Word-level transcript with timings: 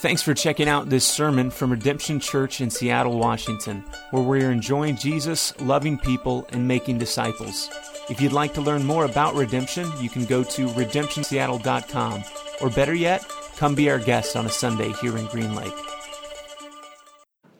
Thanks 0.00 0.22
for 0.22 0.32
checking 0.32 0.66
out 0.66 0.88
this 0.88 1.04
sermon 1.04 1.50
from 1.50 1.72
Redemption 1.72 2.20
Church 2.20 2.62
in 2.62 2.70
Seattle, 2.70 3.18
Washington, 3.18 3.84
where 4.12 4.22
we 4.22 4.42
are 4.42 4.50
enjoying 4.50 4.96
Jesus, 4.96 5.52
loving 5.60 5.98
people, 5.98 6.46
and 6.52 6.66
making 6.66 6.96
disciples. 6.96 7.68
If 8.08 8.18
you'd 8.18 8.32
like 8.32 8.54
to 8.54 8.62
learn 8.62 8.86
more 8.86 9.04
about 9.04 9.34
Redemption, 9.34 9.92
you 10.00 10.08
can 10.08 10.24
go 10.24 10.42
to 10.42 10.68
redemptionseattle.com, 10.68 12.24
or 12.62 12.70
better 12.70 12.94
yet, 12.94 13.28
come 13.58 13.74
be 13.74 13.90
our 13.90 13.98
guest 13.98 14.36
on 14.36 14.46
a 14.46 14.48
Sunday 14.48 14.90
here 15.02 15.18
in 15.18 15.26
Green 15.26 15.54
Lake. 15.54 15.74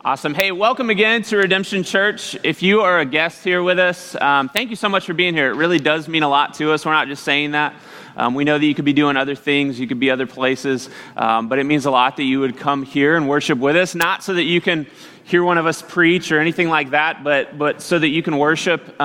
Awesome. 0.02 0.32
Hey, 0.32 0.50
welcome 0.50 0.88
again 0.88 1.20
to 1.24 1.36
Redemption 1.36 1.82
Church. 1.82 2.34
If 2.42 2.62
you 2.62 2.80
are 2.80 3.00
a 3.00 3.04
guest 3.04 3.44
here 3.44 3.62
with 3.62 3.78
us, 3.78 4.16
um, 4.18 4.48
thank 4.48 4.70
you 4.70 4.76
so 4.76 4.88
much 4.88 5.04
for 5.04 5.12
being 5.12 5.34
here. 5.34 5.50
It 5.50 5.56
really 5.56 5.78
does 5.78 6.08
mean 6.08 6.22
a 6.22 6.28
lot 6.28 6.54
to 6.54 6.72
us. 6.72 6.86
We're 6.86 6.92
not 6.92 7.06
just 7.06 7.22
saying 7.22 7.50
that. 7.50 7.74
Um, 8.16 8.32
we 8.32 8.44
know 8.44 8.58
that 8.58 8.64
you 8.64 8.74
could 8.74 8.86
be 8.86 8.94
doing 8.94 9.18
other 9.18 9.34
things, 9.34 9.78
you 9.78 9.86
could 9.86 10.00
be 10.00 10.10
other 10.10 10.26
places, 10.26 10.88
um, 11.18 11.50
but 11.50 11.58
it 11.58 11.64
means 11.64 11.84
a 11.84 11.90
lot 11.90 12.16
that 12.16 12.22
you 12.22 12.40
would 12.40 12.56
come 12.56 12.82
here 12.82 13.14
and 13.14 13.28
worship 13.28 13.58
with 13.58 13.76
us, 13.76 13.94
not 13.94 14.22
so 14.22 14.32
that 14.32 14.44
you 14.44 14.62
can 14.62 14.86
hear 15.24 15.44
one 15.44 15.58
of 15.58 15.66
us 15.66 15.82
preach 15.82 16.32
or 16.32 16.40
anything 16.40 16.70
like 16.70 16.90
that, 16.92 17.22
but, 17.22 17.58
but 17.58 17.82
so 17.82 17.98
that 17.98 18.08
you 18.08 18.22
can 18.22 18.38
worship. 18.38 18.98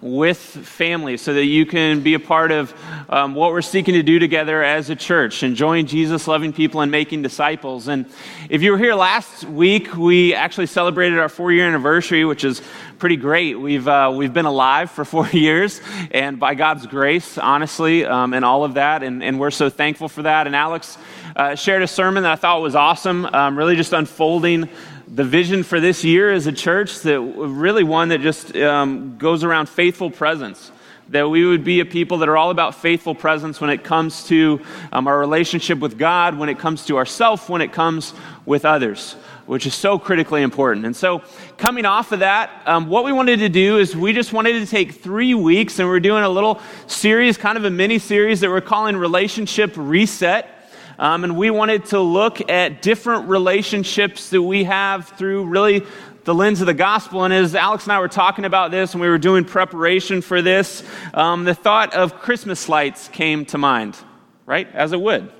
With 0.00 0.38
family 0.38 1.16
so 1.16 1.34
that 1.34 1.44
you 1.44 1.66
can 1.66 2.02
be 2.04 2.14
a 2.14 2.20
part 2.20 2.52
of 2.52 2.72
um, 3.08 3.34
what 3.34 3.50
we're 3.50 3.62
seeking 3.62 3.94
to 3.94 4.02
do 4.04 4.20
together 4.20 4.62
as 4.62 4.90
a 4.90 4.94
church, 4.94 5.42
enjoying 5.42 5.86
Jesus, 5.86 6.28
loving 6.28 6.52
people, 6.52 6.82
and 6.82 6.92
making 6.92 7.22
disciples. 7.22 7.88
And 7.88 8.06
if 8.48 8.62
you 8.62 8.70
were 8.70 8.78
here 8.78 8.94
last 8.94 9.42
week, 9.42 9.96
we 9.96 10.34
actually 10.34 10.66
celebrated 10.66 11.18
our 11.18 11.28
four 11.28 11.50
year 11.50 11.66
anniversary, 11.66 12.24
which 12.24 12.44
is 12.44 12.62
pretty 13.00 13.16
great. 13.16 13.58
We've, 13.58 13.88
uh, 13.88 14.12
we've 14.14 14.32
been 14.32 14.46
alive 14.46 14.92
for 14.92 15.04
four 15.04 15.26
years, 15.28 15.80
and 16.12 16.38
by 16.38 16.54
God's 16.54 16.86
grace, 16.86 17.36
honestly, 17.36 18.04
um, 18.04 18.34
and 18.34 18.44
all 18.44 18.64
of 18.64 18.74
that, 18.74 19.02
and, 19.02 19.20
and 19.22 19.40
we're 19.40 19.50
so 19.50 19.68
thankful 19.68 20.08
for 20.08 20.22
that. 20.22 20.46
And 20.46 20.54
Alex 20.54 20.96
uh, 21.34 21.56
shared 21.56 21.82
a 21.82 21.88
sermon 21.88 22.22
that 22.22 22.32
I 22.32 22.36
thought 22.36 22.62
was 22.62 22.76
awesome, 22.76 23.26
um, 23.26 23.58
really 23.58 23.74
just 23.74 23.92
unfolding 23.92 24.68
the 25.14 25.24
vision 25.24 25.62
for 25.62 25.80
this 25.80 26.04
year 26.04 26.30
as 26.30 26.46
a 26.46 26.52
church 26.52 27.00
that 27.00 27.20
really 27.20 27.84
one 27.84 28.10
that 28.10 28.20
just 28.20 28.54
um, 28.56 29.16
goes 29.16 29.42
around 29.42 29.68
faithful 29.68 30.10
presence. 30.10 30.70
That 31.10 31.30
we 31.30 31.46
would 31.46 31.64
be 31.64 31.80
a 31.80 31.86
people 31.86 32.18
that 32.18 32.28
are 32.28 32.36
all 32.36 32.50
about 32.50 32.74
faithful 32.74 33.14
presence 33.14 33.60
when 33.60 33.70
it 33.70 33.82
comes 33.82 34.24
to 34.24 34.60
um, 34.92 35.06
our 35.06 35.18
relationship 35.18 35.78
with 35.78 35.98
god 35.98 36.36
when 36.36 36.50
it 36.50 36.58
comes 36.58 36.84
to 36.86 36.98
ourself 36.98 37.48
when 37.48 37.62
it 37.62 37.72
comes 37.72 38.12
with 38.44 38.66
others 38.66 39.16
which 39.46 39.64
is 39.64 39.74
so 39.74 39.98
critically 39.98 40.42
important. 40.42 40.84
And 40.84 40.94
so 40.94 41.22
coming 41.56 41.86
off 41.86 42.12
of 42.12 42.18
that 42.18 42.50
um, 42.66 42.88
what 42.88 43.06
we 43.06 43.12
wanted 43.12 43.38
to 43.38 43.48
do 43.48 43.78
is 43.78 43.96
we 43.96 44.12
just 44.12 44.34
wanted 44.34 44.60
to 44.60 44.66
take 44.66 44.92
three 44.92 45.32
weeks 45.32 45.78
and 45.78 45.88
we're 45.88 46.00
doing 46.00 46.22
a 46.22 46.28
little 46.28 46.60
series 46.86 47.38
kind 47.38 47.56
of 47.56 47.64
a 47.64 47.70
mini 47.70 47.98
series 47.98 48.40
that 48.40 48.50
we're 48.50 48.60
calling 48.60 48.94
relationship 48.94 49.72
reset 49.76 50.57
um, 50.98 51.24
and 51.24 51.36
we 51.36 51.50
wanted 51.50 51.84
to 51.86 52.00
look 52.00 52.50
at 52.50 52.82
different 52.82 53.28
relationships 53.28 54.30
that 54.30 54.42
we 54.42 54.64
have 54.64 55.08
through 55.10 55.44
really 55.44 55.84
the 56.24 56.34
lens 56.34 56.60
of 56.60 56.66
the 56.66 56.74
gospel. 56.74 57.24
And 57.24 57.32
as 57.32 57.54
Alex 57.54 57.84
and 57.84 57.92
I 57.92 58.00
were 58.00 58.08
talking 58.08 58.44
about 58.44 58.70
this 58.70 58.92
and 58.92 59.00
we 59.00 59.08
were 59.08 59.18
doing 59.18 59.44
preparation 59.44 60.20
for 60.20 60.42
this, 60.42 60.82
um, 61.14 61.44
the 61.44 61.54
thought 61.54 61.94
of 61.94 62.18
Christmas 62.18 62.68
lights 62.68 63.08
came 63.08 63.44
to 63.46 63.58
mind, 63.58 63.96
right? 64.44 64.68
As 64.74 64.92
it 64.92 65.00
would. 65.00 65.32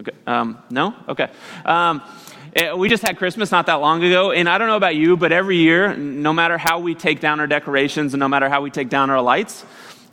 Okay. 0.00 0.12
Um, 0.26 0.62
no? 0.70 0.94
Okay. 1.08 1.28
Um, 1.64 2.02
eh, 2.54 2.72
we 2.72 2.88
just 2.88 3.06
had 3.06 3.18
Christmas 3.18 3.52
not 3.52 3.66
that 3.66 3.76
long 3.76 4.02
ago, 4.02 4.32
and 4.32 4.48
I 4.48 4.58
don't 4.58 4.68
know 4.68 4.76
about 4.76 4.96
you, 4.96 5.16
but 5.16 5.30
every 5.30 5.58
year, 5.58 5.94
no 5.94 6.32
matter 6.32 6.58
how 6.58 6.80
we 6.80 6.94
take 6.94 7.20
down 7.20 7.38
our 7.38 7.46
decorations 7.46 8.14
and 8.14 8.20
no 8.20 8.28
matter 8.28 8.48
how 8.48 8.62
we 8.62 8.70
take 8.70 8.88
down 8.88 9.10
our 9.10 9.20
lights, 9.20 9.64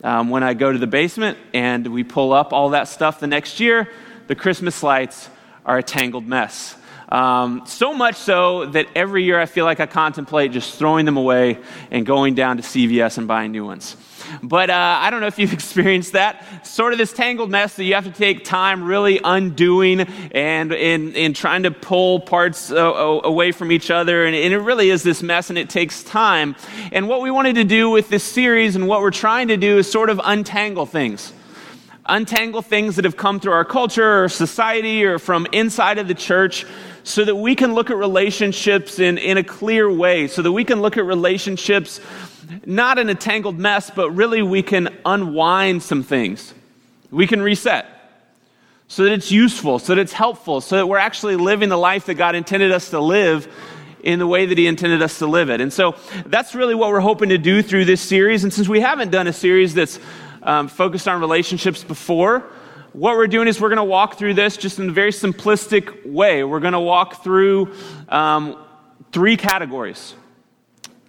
um, 0.03 0.29
when 0.29 0.43
I 0.43 0.53
go 0.53 0.71
to 0.71 0.77
the 0.77 0.87
basement 0.87 1.37
and 1.53 1.87
we 1.87 2.03
pull 2.03 2.33
up 2.33 2.53
all 2.53 2.71
that 2.71 2.87
stuff 2.87 3.19
the 3.19 3.27
next 3.27 3.59
year, 3.59 3.89
the 4.27 4.35
Christmas 4.35 4.83
lights 4.83 5.29
are 5.65 5.77
a 5.77 5.83
tangled 5.83 6.27
mess. 6.27 6.75
Um, 7.13 7.61
so 7.67 7.93
much 7.93 8.15
so 8.15 8.65
that 8.65 8.87
every 8.95 9.23
year 9.23 9.39
I 9.39 9.45
feel 9.45 9.65
like 9.65 9.79
I 9.79 9.85
contemplate 9.85 10.51
just 10.51 10.79
throwing 10.79 11.05
them 11.05 11.15
away 11.15 11.59
and 11.91 12.07
going 12.07 12.33
down 12.33 12.57
to 12.57 12.63
CVS 12.63 13.19
and 13.19 13.27
buying 13.27 13.51
new 13.51 13.63
ones. 13.63 13.95
But 14.41 14.71
uh, 14.71 14.97
I 14.99 15.11
don't 15.11 15.21
know 15.21 15.27
if 15.27 15.37
you've 15.37 15.53
experienced 15.61 16.13
that. 16.13 16.65
Sort 16.65 16.91
of 16.91 16.97
this 16.97 17.13
tangled 17.13 17.51
mess 17.51 17.75
that 17.75 17.83
you 17.83 17.93
have 17.93 18.05
to 18.05 18.11
take 18.11 18.43
time 18.43 18.83
really 18.83 19.19
undoing 19.23 19.99
and 20.31 20.71
in, 20.71 21.15
in 21.15 21.33
trying 21.33 21.63
to 21.63 21.71
pull 21.71 22.19
parts 22.19 22.71
uh, 22.71 22.77
away 22.77 23.51
from 23.51 23.71
each 23.71 23.91
other. 23.91 24.25
And, 24.25 24.35
and 24.35 24.51
it 24.51 24.59
really 24.59 24.89
is 24.89 25.03
this 25.03 25.21
mess 25.21 25.51
and 25.51 25.59
it 25.59 25.69
takes 25.69 26.03
time. 26.03 26.55
And 26.91 27.07
what 27.07 27.21
we 27.21 27.29
wanted 27.29 27.55
to 27.55 27.63
do 27.63 27.91
with 27.91 28.09
this 28.09 28.23
series 28.23 28.75
and 28.75 28.87
what 28.87 29.01
we're 29.01 29.11
trying 29.11 29.49
to 29.49 29.57
do 29.57 29.77
is 29.77 29.91
sort 29.91 30.09
of 30.09 30.19
untangle 30.23 30.87
things 30.87 31.31
untangle 32.05 32.61
things 32.61 32.95
that 32.97 33.05
have 33.05 33.17
come 33.17 33.39
through 33.39 33.53
our 33.53 33.65
culture 33.65 34.23
or 34.23 34.29
society 34.29 35.05
or 35.05 35.19
from 35.19 35.47
inside 35.51 35.97
of 35.97 36.07
the 36.07 36.13
church 36.13 36.65
so 37.03 37.23
that 37.25 37.35
we 37.35 37.55
can 37.55 37.73
look 37.73 37.89
at 37.89 37.97
relationships 37.97 38.99
in, 38.99 39.17
in 39.17 39.37
a 39.37 39.43
clear 39.43 39.91
way, 39.91 40.27
so 40.27 40.41
that 40.41 40.51
we 40.51 40.63
can 40.63 40.81
look 40.81 40.97
at 40.97 41.05
relationships 41.05 41.99
not 42.65 42.97
in 42.99 43.09
a 43.09 43.15
tangled 43.15 43.57
mess, 43.57 43.89
but 43.89 44.11
really 44.11 44.41
we 44.41 44.61
can 44.63 44.89
unwind 45.05 45.83
some 45.83 46.03
things. 46.03 46.53
We 47.11 47.27
can 47.27 47.41
reset 47.41 47.85
so 48.87 49.03
that 49.03 49.11
it's 49.13 49.31
useful, 49.31 49.79
so 49.79 49.95
that 49.95 50.01
it's 50.01 50.13
helpful, 50.13 50.61
so 50.61 50.77
that 50.77 50.87
we're 50.87 50.97
actually 50.97 51.35
living 51.35 51.69
the 51.69 51.77
life 51.77 52.05
that 52.05 52.15
God 52.15 52.35
intended 52.35 52.71
us 52.71 52.89
to 52.91 52.99
live 52.99 53.51
in 54.03 54.19
the 54.19 54.27
way 54.27 54.45
that 54.45 54.57
He 54.57 54.67
intended 54.67 55.01
us 55.01 55.19
to 55.19 55.27
live 55.27 55.49
it. 55.49 55.61
And 55.61 55.71
so 55.71 55.95
that's 56.25 56.53
really 56.53 56.75
what 56.75 56.89
we're 56.89 56.99
hoping 56.99 57.29
to 57.29 57.37
do 57.37 57.61
through 57.61 57.85
this 57.85 58.01
series. 58.01 58.43
And 58.43 58.53
since 58.53 58.67
we 58.67 58.81
haven't 58.81 59.11
done 59.11 59.27
a 59.27 59.33
series 59.33 59.73
that's 59.73 59.99
um, 60.43 60.67
focused 60.67 61.07
on 61.07 61.19
relationships 61.19 61.83
before. 61.83 62.43
What 62.93 63.15
we're 63.15 63.27
doing 63.27 63.47
is 63.47 63.59
we're 63.59 63.69
going 63.69 63.77
to 63.77 63.83
walk 63.83 64.17
through 64.17 64.35
this 64.35 64.55
just 64.55 64.77
in 64.77 64.89
a 64.89 64.91
very 64.91 65.11
simplistic 65.11 66.05
way. 66.05 66.43
We're 66.43 66.59
going 66.59 66.73
to 66.73 66.79
walk 66.79 67.23
through 67.23 67.73
um, 68.09 68.63
three 69.11 69.35
categories. 69.35 70.13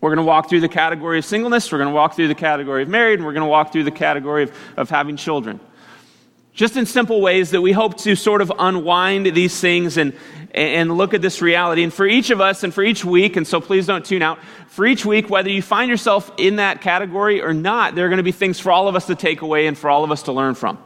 We're 0.01 0.11
going 0.11 0.25
to 0.25 0.29
walk 0.29 0.49
through 0.49 0.61
the 0.61 0.69
category 0.69 1.19
of 1.19 1.25
singleness, 1.25 1.73
we're 1.73 1.79
going 1.79 1.89
to 1.89 1.95
walk 1.95 2.15
through 2.15 2.29
the 2.29 2.35
category 2.35 2.83
of 2.83 2.89
married, 2.89 3.21
and 3.21 3.27
we're 3.27 3.33
going 3.33 3.47
to 3.47 3.51
walk 3.51 3.73
through 3.73 3.85
the 3.85 3.91
category 3.91 4.45
of, 4.45 4.53
of 4.77 4.91
having 4.91 5.17
children. 5.17 5.61
Just 6.55 6.77
in 6.77 6.87
simple 6.87 7.21
ways 7.21 7.51
that 7.51 7.61
we 7.61 7.73
hope 7.73 7.97
to 7.99 8.15
sort 8.15 8.41
of 8.41 8.53
unwind 8.57 9.27
these 9.27 9.59
things 9.61 9.97
and, 9.97 10.13
and 10.53 10.97
look 10.97 11.13
at 11.13 11.21
this 11.21 11.43
reality. 11.43 11.83
And 11.83 11.93
for 11.93 12.07
each 12.07 12.31
of 12.31 12.41
us 12.41 12.63
and 12.63 12.73
for 12.73 12.85
each 12.85 13.05
week, 13.05 13.35
and 13.35 13.45
so 13.45 13.61
please 13.61 13.87
don't 13.87 14.05
tune 14.05 14.23
out, 14.23 14.39
for 14.69 14.87
each 14.87 15.05
week, 15.05 15.29
whether 15.29 15.51
you 15.51 15.63
find 15.63 15.91
yourself 15.91 16.31
in 16.37 16.57
that 16.57 16.81
category 16.81 17.43
or 17.43 17.53
not, 17.53 17.97
there 17.97 18.07
are 18.07 18.09
going 18.09 18.19
to 18.19 18.23
be 18.23 18.31
things 18.31 18.61
for 18.61 18.71
all 18.71 18.87
of 18.87 18.95
us 18.95 19.07
to 19.09 19.17
take 19.17 19.43
away 19.43 19.67
and 19.67 19.77
for 19.77 19.91
all 19.91 20.05
of 20.05 20.13
us 20.13 20.23
to 20.25 20.33
learn 20.33 20.55
from. 20.55 20.79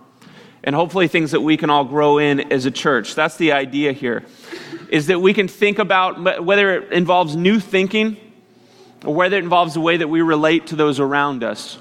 And 0.65 0.75
hopefully 0.75 1.07
things 1.07 1.33
that 1.33 1.43
we 1.43 1.59
can 1.59 1.69
all 1.69 1.85
grow 1.85 2.17
in 2.17 2.51
as 2.51 2.65
a 2.65 2.71
church. 2.71 3.15
That's 3.15 3.37
the 3.37 3.53
idea 3.53 3.93
here. 3.93 4.25
Is 4.89 5.09
that 5.09 5.21
we 5.21 5.35
can 5.35 5.49
think 5.49 5.79
about 5.79 6.43
whether 6.43 6.79
it 6.79 6.93
involves 6.95 7.37
new 7.37 7.61
thinking 7.61 8.17
or 9.05 9.15
whether 9.15 9.37
it 9.37 9.45
involves 9.45 9.75
the 9.75 9.81
way 9.81 9.99
that 9.99 10.09
we 10.09 10.23
relate 10.23 10.69
to 10.69 10.77
those 10.77 10.99
around 10.99 11.45
us. 11.45 11.79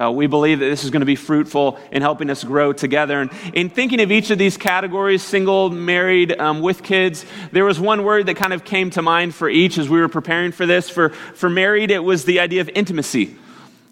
Uh, 0.00 0.10
we 0.10 0.26
believe 0.26 0.58
that 0.58 0.66
this 0.66 0.82
is 0.82 0.90
going 0.90 1.00
to 1.00 1.06
be 1.06 1.14
fruitful 1.14 1.78
in 1.92 2.02
helping 2.02 2.28
us 2.28 2.42
grow 2.42 2.72
together. 2.72 3.20
And 3.20 3.30
in 3.52 3.70
thinking 3.70 4.00
of 4.00 4.10
each 4.10 4.30
of 4.30 4.38
these 4.38 4.56
categories 4.56 5.22
single, 5.22 5.70
married, 5.70 6.38
um, 6.40 6.60
with 6.60 6.82
kids 6.82 7.24
there 7.52 7.64
was 7.64 7.78
one 7.78 8.02
word 8.02 8.26
that 8.26 8.34
kind 8.34 8.52
of 8.52 8.64
came 8.64 8.90
to 8.90 9.02
mind 9.02 9.34
for 9.34 9.48
each 9.48 9.78
as 9.78 9.88
we 9.88 10.00
were 10.00 10.08
preparing 10.08 10.50
for 10.50 10.66
this. 10.66 10.90
For, 10.90 11.10
for 11.10 11.48
married, 11.48 11.92
it 11.92 12.02
was 12.02 12.24
the 12.24 12.40
idea 12.40 12.60
of 12.60 12.68
intimacy. 12.74 13.36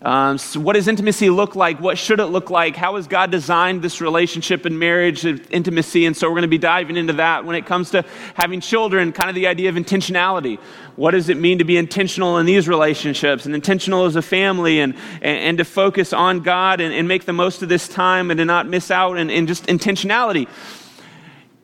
Um, 0.03 0.37
so 0.37 0.59
what 0.59 0.73
does 0.73 0.89
intimacy 0.89 1.31
look 1.31 1.55
like? 1.55 1.79
What 1.79 1.97
should 1.97 2.19
it 2.19 2.27
look 2.27 2.51
like? 2.51 2.75
How 2.75 2.97
has 2.97 3.07
God 3.07 3.31
designed 3.31 3.83
this 3.83 4.01
relationship 4.01 4.65
and 4.65 4.77
marriage, 4.77 5.25
of 5.25 5.49
intimacy? 5.53 6.07
And 6.07 6.17
so 6.17 6.27
we're 6.27 6.35
going 6.35 6.43
to 6.43 6.49
be 6.49 6.59
diving 6.59 6.97
into 6.97 7.13
that. 7.15 7.45
When 7.45 7.55
it 7.55 7.67
comes 7.67 7.93
to 7.93 8.05
having 8.35 8.61
children, 8.61 9.13
kind 9.13 9.29
of 9.29 9.37
the 9.37 9.47
idea 9.47 9.69
of 9.69 9.77
intentionality. 9.77 10.59
What 10.97 11.13
does 11.13 11.29
it 11.29 11.37
mean 11.37 11.59
to 11.59 11.65
be 11.65 11.77
intentional 11.77 12.39
in 12.39 12.47
these 12.47 12.67
relationships 12.67 13.47
and 13.47 13.55
intentional 13.55 14.05
as 14.05 14.17
a 14.17 14.23
family 14.23 14.81
and, 14.81 14.95
and, 15.23 15.39
and 15.39 15.59
to 15.59 15.65
focus 15.65 16.13
on 16.13 16.41
God 16.41 16.81
and, 16.81 16.93
and, 16.93 17.07
make 17.07 17.25
the 17.25 17.33
most 17.33 17.63
of 17.63 17.69
this 17.69 17.87
time 17.87 18.31
and 18.31 18.39
to 18.39 18.45
not 18.45 18.67
miss 18.67 18.91
out 18.91 19.19
and, 19.19 19.31
and 19.31 19.47
just 19.47 19.67
intentionality? 19.67 20.49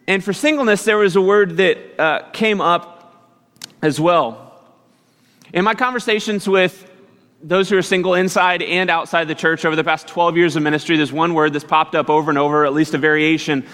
And 0.06 0.22
for 0.22 0.32
singleness, 0.32 0.84
there 0.84 0.96
was 0.96 1.16
a 1.16 1.20
word 1.20 1.56
that 1.56 2.00
uh, 2.00 2.30
came 2.30 2.60
up 2.60 3.34
as 3.82 3.98
well. 3.98 4.62
In 5.52 5.64
my 5.64 5.74
conversations 5.74 6.48
with 6.48 6.87
those 7.42 7.68
who 7.68 7.76
are 7.76 7.82
single 7.82 8.14
inside 8.14 8.62
and 8.62 8.90
outside 8.90 9.28
the 9.28 9.34
church 9.34 9.64
over 9.64 9.76
the 9.76 9.84
past 9.84 10.08
12 10.08 10.36
years 10.36 10.56
of 10.56 10.62
ministry, 10.62 10.96
there's 10.96 11.12
one 11.12 11.34
word 11.34 11.52
that's 11.52 11.64
popped 11.64 11.94
up 11.94 12.10
over 12.10 12.30
and 12.30 12.38
over, 12.38 12.64
at 12.64 12.72
least 12.72 12.94
a 12.94 12.98
variation 12.98 13.66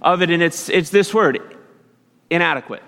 of 0.00 0.22
it, 0.22 0.30
and 0.30 0.42
it's, 0.42 0.68
it's 0.68 0.90
this 0.90 1.14
word 1.14 1.56
inadequate. 2.30 2.82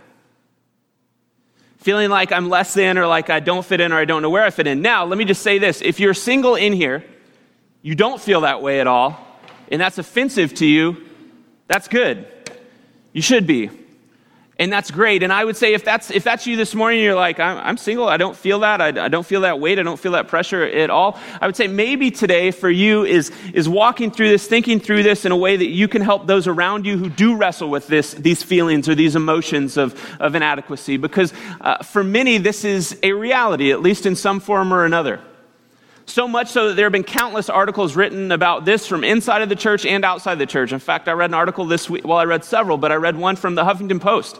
Feeling 1.79 2.11
like 2.11 2.33
I'm 2.33 2.49
less 2.49 2.75
than, 2.75 2.99
or 2.99 3.07
like 3.07 3.31
I 3.31 3.41
don't 3.41 3.65
fit 3.65 3.81
in, 3.81 3.93
or 3.93 3.99
I 3.99 4.07
don't 4.07 4.23
know 4.23 4.31
where 4.31 4.43
I 4.43 4.51
fit 4.51 4.67
in. 4.67 4.83
Now, 4.83 5.05
let 5.05 5.19
me 5.19 5.25
just 5.25 5.43
say 5.43 5.59
this 5.59 5.83
if 5.83 6.01
you're 6.01 6.15
single 6.15 6.57
in 6.57 6.73
here, 6.73 7.05
you 7.83 7.95
don't 7.95 8.21
feel 8.21 8.41
that 8.41 8.63
way 8.63 8.81
at 8.81 8.87
all, 8.87 9.19
and 9.71 9.81
that's 9.81 9.99
offensive 9.99 10.55
to 10.55 10.67
you, 10.67 11.05
that's 11.69 11.87
good. 11.87 12.27
You 13.13 13.23
should 13.23 13.47
be. 13.47 13.71
And 14.57 14.73
that's 14.73 14.93
great. 14.93 15.25
And 15.25 15.33
I 15.33 15.45
would 15.45 15.57
say 15.57 15.75
if 15.75 15.85
that's, 15.85 16.13
if 16.13 16.23
that's 16.23 16.47
you 16.47 16.57
this 16.57 16.77
morning, 16.77 17.01
you're 17.01 17.17
like, 17.17 17.41
I'm, 17.41 17.59
I'm 17.59 17.77
single, 17.77 18.09
I 18.09 18.17
don't 18.17 18.37
feel 18.37 18.61
that, 18.61 18.81
I, 18.81 18.89
I, 19.05 19.09
don't 19.09 19.27
feel 19.27 19.41
that 19.41 19.59
weight, 19.59 19.81
I 19.81 19.83
don't 19.83 19.99
feel 19.99 20.13
that 20.13 20.29
pressure 20.29 20.63
at 20.63 20.91
all. 20.91 21.19
I 21.41 21.47
would 21.47 21.57
say 21.57 21.67
maybe 21.67 22.13
today 22.13 22.53
for 22.53 22.71
you 22.71 23.05
is, 23.05 23.33
is 23.53 23.69
walking 23.69 24.13
through 24.13 24.29
this, 24.29 24.47
thinking 24.47 24.79
through 24.79 25.03
this 25.03 25.25
in 25.25 25.33
a 25.33 25.37
way 25.37 25.57
that 25.57 25.69
you 25.69 25.89
can 25.89 26.03
help 26.03 26.29
those 26.29 26.47
around 26.47 26.87
you 26.87 26.97
who 26.97 27.09
do 27.09 27.35
wrestle 27.35 27.69
with 27.69 27.89
this, 27.89 28.15
these 28.15 28.45
feelings 28.45 28.89
or 28.89 28.95
these 28.95 29.17
emotions 29.17 29.77
of, 29.77 30.01
of 30.21 30.37
inadequacy. 30.37 30.99
Because 30.99 31.33
uh, 31.61 31.83
for 31.83 32.05
many, 32.05 32.39
this 32.39 32.65
is 32.65 32.97
a 33.03 33.11
reality, 33.13 33.73
at 33.73 33.81
least 33.81 34.07
in 34.07 34.15
some 34.15 34.39
form 34.39 34.73
or 34.73 34.85
another. 34.85 35.21
So 36.07 36.29
much 36.29 36.49
so 36.49 36.69
that 36.69 36.75
there 36.75 36.85
have 36.85 36.93
been 36.93 37.03
countless 37.03 37.49
articles 37.49 37.97
written 37.97 38.31
about 38.31 38.65
this 38.65 38.87
from 38.87 39.05
inside 39.05 39.43
of 39.43 39.49
the 39.49 39.57
church 39.57 39.87
and 39.87 40.05
outside 40.05 40.37
the 40.37 40.47
church. 40.47 40.73
In 40.73 40.79
fact, 40.79 41.09
I 41.09 41.13
read 41.13 41.31
an 41.31 41.35
article 41.35 41.65
this 41.65 41.89
week, 41.89 42.07
well, 42.07 42.19
I 42.19 42.25
read 42.25 42.45
several, 42.45 42.77
but 42.77 42.93
I 42.93 42.97
read 42.97 43.17
one 43.17 43.37
from 43.37 43.55
the 43.55 43.65
Huffington 43.65 44.01
Post 44.01 44.39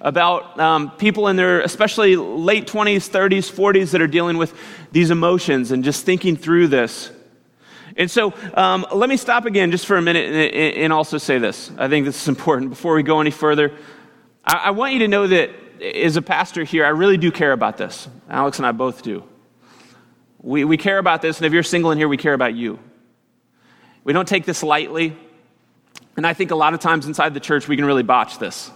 about 0.00 0.58
um, 0.58 0.90
people 0.92 1.28
in 1.28 1.36
their 1.36 1.60
especially 1.60 2.16
late 2.16 2.66
20s, 2.66 3.10
30s, 3.10 3.52
40s 3.52 3.90
that 3.90 4.00
are 4.00 4.06
dealing 4.06 4.38
with 4.38 4.54
these 4.92 5.10
emotions 5.10 5.72
and 5.72 5.84
just 5.84 6.06
thinking 6.06 6.36
through 6.36 6.68
this. 6.68 7.10
And 7.96 8.10
so 8.10 8.32
um, 8.54 8.86
let 8.92 9.10
me 9.10 9.16
stop 9.16 9.44
again 9.44 9.70
just 9.70 9.84
for 9.84 9.96
a 9.96 10.02
minute 10.02 10.26
and, 10.26 10.76
and, 10.76 10.92
also 10.92 11.18
say 11.18 11.38
this. 11.38 11.70
I 11.76 11.88
think 11.88 12.06
this 12.06 12.22
is 12.22 12.28
important 12.28 12.70
before 12.70 12.94
we 12.94 13.02
go 13.02 13.20
any 13.20 13.30
further. 13.30 13.76
I, 14.44 14.62
I 14.66 14.70
want 14.70 14.94
you 14.94 15.00
to 15.00 15.08
know 15.08 15.26
that 15.26 15.50
as 15.82 16.16
a 16.16 16.22
pastor 16.22 16.64
here, 16.64 16.86
I 16.86 16.90
really 16.90 17.16
do 17.16 17.30
care 17.30 17.52
about 17.52 17.76
this. 17.76 18.08
Alex 18.28 18.58
and 18.58 18.66
I 18.66 18.72
both 18.72 19.02
do. 19.02 19.24
We, 20.42 20.64
we 20.64 20.76
care 20.76 20.98
about 20.98 21.20
this, 21.22 21.38
and 21.38 21.46
if 21.46 21.52
you're 21.52 21.62
single 21.62 21.90
in 21.90 21.98
here, 21.98 22.08
we 22.08 22.16
care 22.16 22.34
about 22.34 22.54
you. 22.54 22.78
We 24.04 24.12
don't 24.12 24.26
take 24.26 24.46
this 24.46 24.62
lightly. 24.62 25.16
And 26.16 26.26
I 26.26 26.34
think 26.34 26.50
a 26.50 26.54
lot 26.54 26.74
of 26.74 26.80
times 26.80 27.06
inside 27.06 27.34
the 27.34 27.40
church, 27.40 27.68
we 27.68 27.76
can 27.76 27.84
really 27.84 28.02
botch 28.02 28.38
this. 28.38 28.70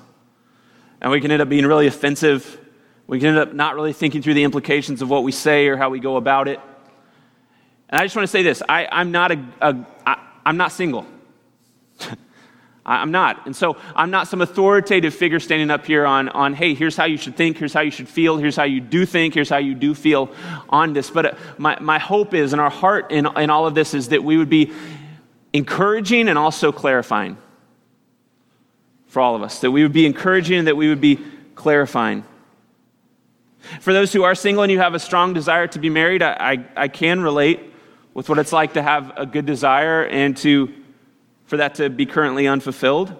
And 1.00 1.10
we 1.10 1.20
can 1.20 1.30
end 1.30 1.42
up 1.42 1.48
being 1.48 1.66
really 1.66 1.86
offensive. 1.86 2.58
We 3.06 3.18
can 3.18 3.28
end 3.28 3.38
up 3.38 3.52
not 3.52 3.74
really 3.74 3.92
thinking 3.92 4.22
through 4.22 4.34
the 4.34 4.44
implications 4.44 5.02
of 5.02 5.10
what 5.10 5.22
we 5.22 5.32
say 5.32 5.66
or 5.68 5.76
how 5.76 5.90
we 5.90 6.00
go 6.00 6.16
about 6.16 6.48
it. 6.48 6.60
And 7.88 8.00
I 8.00 8.04
just 8.04 8.16
want 8.16 8.24
to 8.24 8.30
say 8.30 8.42
this 8.42 8.62
I, 8.68 8.88
I'm, 8.90 9.12
not 9.12 9.32
a, 9.32 9.44
a, 9.60 9.86
I, 10.06 10.18
I'm 10.44 10.56
not 10.56 10.72
single. 10.72 11.06
I'm 12.86 13.10
not. 13.10 13.46
And 13.46 13.56
so 13.56 13.78
I'm 13.96 14.10
not 14.10 14.28
some 14.28 14.42
authoritative 14.42 15.14
figure 15.14 15.40
standing 15.40 15.70
up 15.70 15.86
here 15.86 16.04
on, 16.04 16.28
on, 16.28 16.52
hey, 16.52 16.74
here's 16.74 16.96
how 16.96 17.06
you 17.06 17.16
should 17.16 17.34
think, 17.34 17.56
here's 17.56 17.72
how 17.72 17.80
you 17.80 17.90
should 17.90 18.08
feel, 18.08 18.36
here's 18.36 18.56
how 18.56 18.64
you 18.64 18.80
do 18.80 19.06
think, 19.06 19.32
here's 19.32 19.48
how 19.48 19.56
you 19.56 19.74
do 19.74 19.94
feel 19.94 20.30
on 20.68 20.92
this. 20.92 21.08
But 21.08 21.26
uh, 21.26 21.34
my, 21.56 21.78
my 21.80 21.98
hope 21.98 22.34
is, 22.34 22.52
and 22.52 22.60
our 22.60 22.70
heart 22.70 23.10
in, 23.10 23.26
in 23.38 23.48
all 23.48 23.66
of 23.66 23.74
this 23.74 23.94
is 23.94 24.10
that 24.10 24.22
we 24.22 24.36
would 24.36 24.50
be 24.50 24.70
encouraging 25.54 26.28
and 26.28 26.36
also 26.38 26.72
clarifying 26.72 27.38
for 29.06 29.20
all 29.20 29.34
of 29.34 29.42
us. 29.42 29.60
That 29.60 29.70
we 29.70 29.82
would 29.82 29.94
be 29.94 30.04
encouraging 30.04 30.58
and 30.58 30.66
that 30.66 30.76
we 30.76 30.88
would 30.88 31.00
be 31.00 31.20
clarifying. 31.54 32.24
For 33.80 33.94
those 33.94 34.12
who 34.12 34.24
are 34.24 34.34
single 34.34 34.62
and 34.62 34.70
you 34.70 34.80
have 34.80 34.92
a 34.92 34.98
strong 34.98 35.32
desire 35.32 35.66
to 35.68 35.78
be 35.78 35.88
married, 35.88 36.22
I, 36.22 36.32
I, 36.76 36.82
I 36.84 36.88
can 36.88 37.22
relate 37.22 37.60
with 38.12 38.28
what 38.28 38.38
it's 38.38 38.52
like 38.52 38.74
to 38.74 38.82
have 38.82 39.12
a 39.16 39.24
good 39.24 39.46
desire 39.46 40.04
and 40.04 40.36
to 40.38 40.72
for 41.46 41.56
that 41.58 41.76
to 41.76 41.90
be 41.90 42.06
currently 42.06 42.46
unfulfilled. 42.46 43.14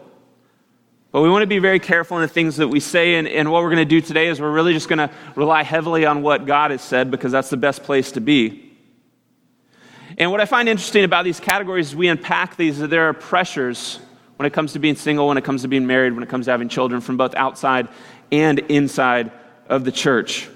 But 1.13 1.23
we 1.23 1.31
want 1.31 1.43
to 1.43 1.47
be 1.47 1.61
very 1.61 1.79
careful 1.79 2.17
in 2.17 2.23
the 2.23 2.29
things 2.29 2.57
that 2.57 2.67
we 2.67 2.81
say. 2.81 3.15
And, 3.15 3.29
and 3.29 3.51
what 3.53 3.63
we're 3.63 3.71
going 3.71 3.77
to 3.77 3.85
do 3.85 4.01
today 4.01 4.27
is 4.27 4.41
we're 4.41 4.51
really 4.51 4.73
just 4.73 4.89
going 4.89 4.99
to 4.99 5.11
rely 5.37 5.63
heavily 5.63 6.05
on 6.07 6.23
what 6.23 6.45
God 6.45 6.73
has 6.73 6.83
said 6.83 7.11
because 7.11 7.31
that's 7.31 7.51
the 7.51 7.57
best 7.57 7.85
place 7.85 8.13
to 8.13 8.21
be. 8.21 8.73
And 10.19 10.31
what 10.31 10.41
I 10.41 10.45
find 10.45 10.69
interesting 10.69 11.05
about 11.05 11.25
these 11.25 11.41
categories 11.41 11.95
we 11.95 12.09
unpack 12.09 12.57
these, 12.57 12.79
that 12.79 12.89
there 12.89 13.09
are 13.09 13.13
pressures 13.13 14.01
when 14.37 14.47
it 14.47 14.53
comes 14.53 14.73
to 14.73 14.79
being 14.79 14.97
single, 14.97 15.29
when 15.29 15.39
it 15.39 15.45
comes 15.45 15.63
to 15.63 15.69
being 15.69 15.87
married, 15.87 16.13
when 16.13 16.23
it 16.23 16.29
comes 16.29 16.47
to 16.47 16.51
having 16.51 16.69
children 16.69 17.01
from 17.01 17.17
both 17.17 17.35
outside 17.35 17.89
and 18.33 18.59
inside 18.59 19.31
of 19.69 19.85
the 19.85 19.93
church. 19.93 20.49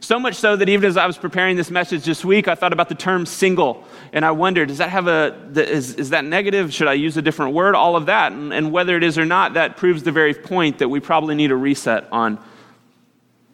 So 0.00 0.18
much 0.18 0.34
so 0.34 0.56
that 0.56 0.68
even 0.68 0.88
as 0.88 0.96
I 0.96 1.06
was 1.06 1.16
preparing 1.16 1.56
this 1.56 1.70
message 1.70 2.04
this 2.04 2.24
week, 2.24 2.48
I 2.48 2.54
thought 2.54 2.72
about 2.72 2.88
the 2.88 2.94
term 2.94 3.26
single. 3.26 3.84
And 4.12 4.24
I 4.24 4.30
wondered, 4.30 4.68
does 4.68 4.78
that 4.78 4.90
have 4.90 5.08
a, 5.08 5.34
is, 5.54 5.94
is 5.94 6.10
that 6.10 6.24
negative? 6.24 6.72
Should 6.72 6.88
I 6.88 6.92
use 6.94 7.16
a 7.16 7.22
different 7.22 7.54
word? 7.54 7.74
All 7.74 7.96
of 7.96 8.06
that. 8.06 8.32
And, 8.32 8.52
and 8.52 8.72
whether 8.72 8.96
it 8.96 9.02
is 9.02 9.18
or 9.18 9.24
not, 9.24 9.54
that 9.54 9.76
proves 9.76 10.02
the 10.02 10.12
very 10.12 10.34
point 10.34 10.78
that 10.78 10.88
we 10.88 11.00
probably 11.00 11.34
need 11.34 11.50
a 11.50 11.56
reset 11.56 12.06
on 12.12 12.38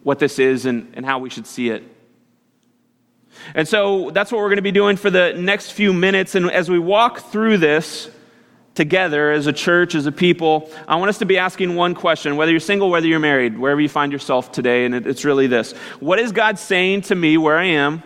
what 0.02 0.18
this 0.18 0.38
is 0.38 0.66
and, 0.66 0.92
and 0.94 1.06
how 1.06 1.20
we 1.20 1.30
should 1.30 1.46
see 1.46 1.70
it. 1.70 1.84
And 3.54 3.66
so 3.66 4.10
that's 4.10 4.30
what 4.30 4.38
we're 4.38 4.48
going 4.48 4.56
to 4.56 4.62
be 4.62 4.72
doing 4.72 4.96
for 4.96 5.10
the 5.10 5.32
next 5.34 5.70
few 5.72 5.92
minutes. 5.92 6.34
And 6.34 6.50
as 6.50 6.68
we 6.68 6.78
walk 6.78 7.20
through 7.30 7.58
this, 7.58 8.10
together 8.74 9.30
as 9.32 9.46
a 9.46 9.52
church, 9.52 9.94
as 9.94 10.06
a 10.06 10.12
people, 10.12 10.70
I 10.88 10.96
want 10.96 11.10
us 11.10 11.19
to 11.19 11.26
be 11.26 11.38
asking 11.38 11.74
one 11.74 11.94
question, 11.94 12.36
whether 12.36 12.50
you're 12.50 12.60
single, 12.60 12.90
whether 12.90 13.06
you're 13.06 13.19
married, 13.19 13.58
wherever 13.58 13.80
you 13.80 13.88
find 13.88 14.12
yourself 14.12 14.52
today, 14.52 14.84
and 14.84 14.94
it's 14.94 15.24
really 15.24 15.46
this 15.46 15.72
What 16.00 16.19
is 16.19 16.32
God 16.32 16.58
saying 16.58 17.02
to 17.02 17.14
me 17.14 17.36
where 17.36 17.58
I 17.58 17.64
am, 17.64 18.02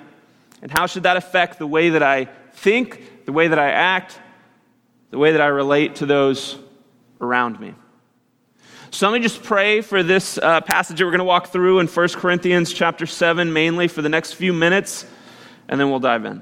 and 0.62 0.70
how 0.70 0.86
should 0.86 1.04
that 1.04 1.16
affect 1.16 1.58
the 1.58 1.66
way 1.66 1.90
that 1.90 2.02
I 2.02 2.26
think, 2.52 3.26
the 3.26 3.32
way 3.32 3.48
that 3.48 3.58
I 3.58 3.70
act, 3.70 4.18
the 5.10 5.18
way 5.18 5.32
that 5.32 5.40
I 5.40 5.46
relate 5.46 5.96
to 5.96 6.06
those 6.06 6.58
around 7.20 7.60
me? 7.60 7.74
So 8.90 9.08
let 9.10 9.20
me 9.20 9.22
just 9.22 9.42
pray 9.42 9.82
for 9.82 10.02
this 10.02 10.38
uh, 10.38 10.60
passage 10.62 10.98
that 10.98 11.04
we're 11.04 11.10
going 11.10 11.18
to 11.18 11.24
walk 11.24 11.48
through 11.48 11.80
in 11.80 11.86
1 11.86 12.08
Corinthians 12.10 12.72
chapter 12.72 13.04
7, 13.04 13.52
mainly 13.52 13.88
for 13.88 14.00
the 14.00 14.08
next 14.08 14.32
few 14.32 14.52
minutes, 14.52 15.04
and 15.68 15.78
then 15.78 15.90
we'll 15.90 16.00
dive 16.00 16.24
in. 16.24 16.40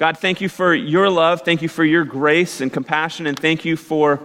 God, 0.00 0.16
thank 0.16 0.40
you 0.40 0.48
for 0.48 0.74
your 0.74 1.10
love. 1.10 1.42
Thank 1.42 1.60
you 1.60 1.68
for 1.68 1.84
your 1.84 2.06
grace 2.06 2.62
and 2.62 2.72
compassion. 2.72 3.26
And 3.26 3.38
thank 3.38 3.66
you 3.66 3.76
for 3.76 4.18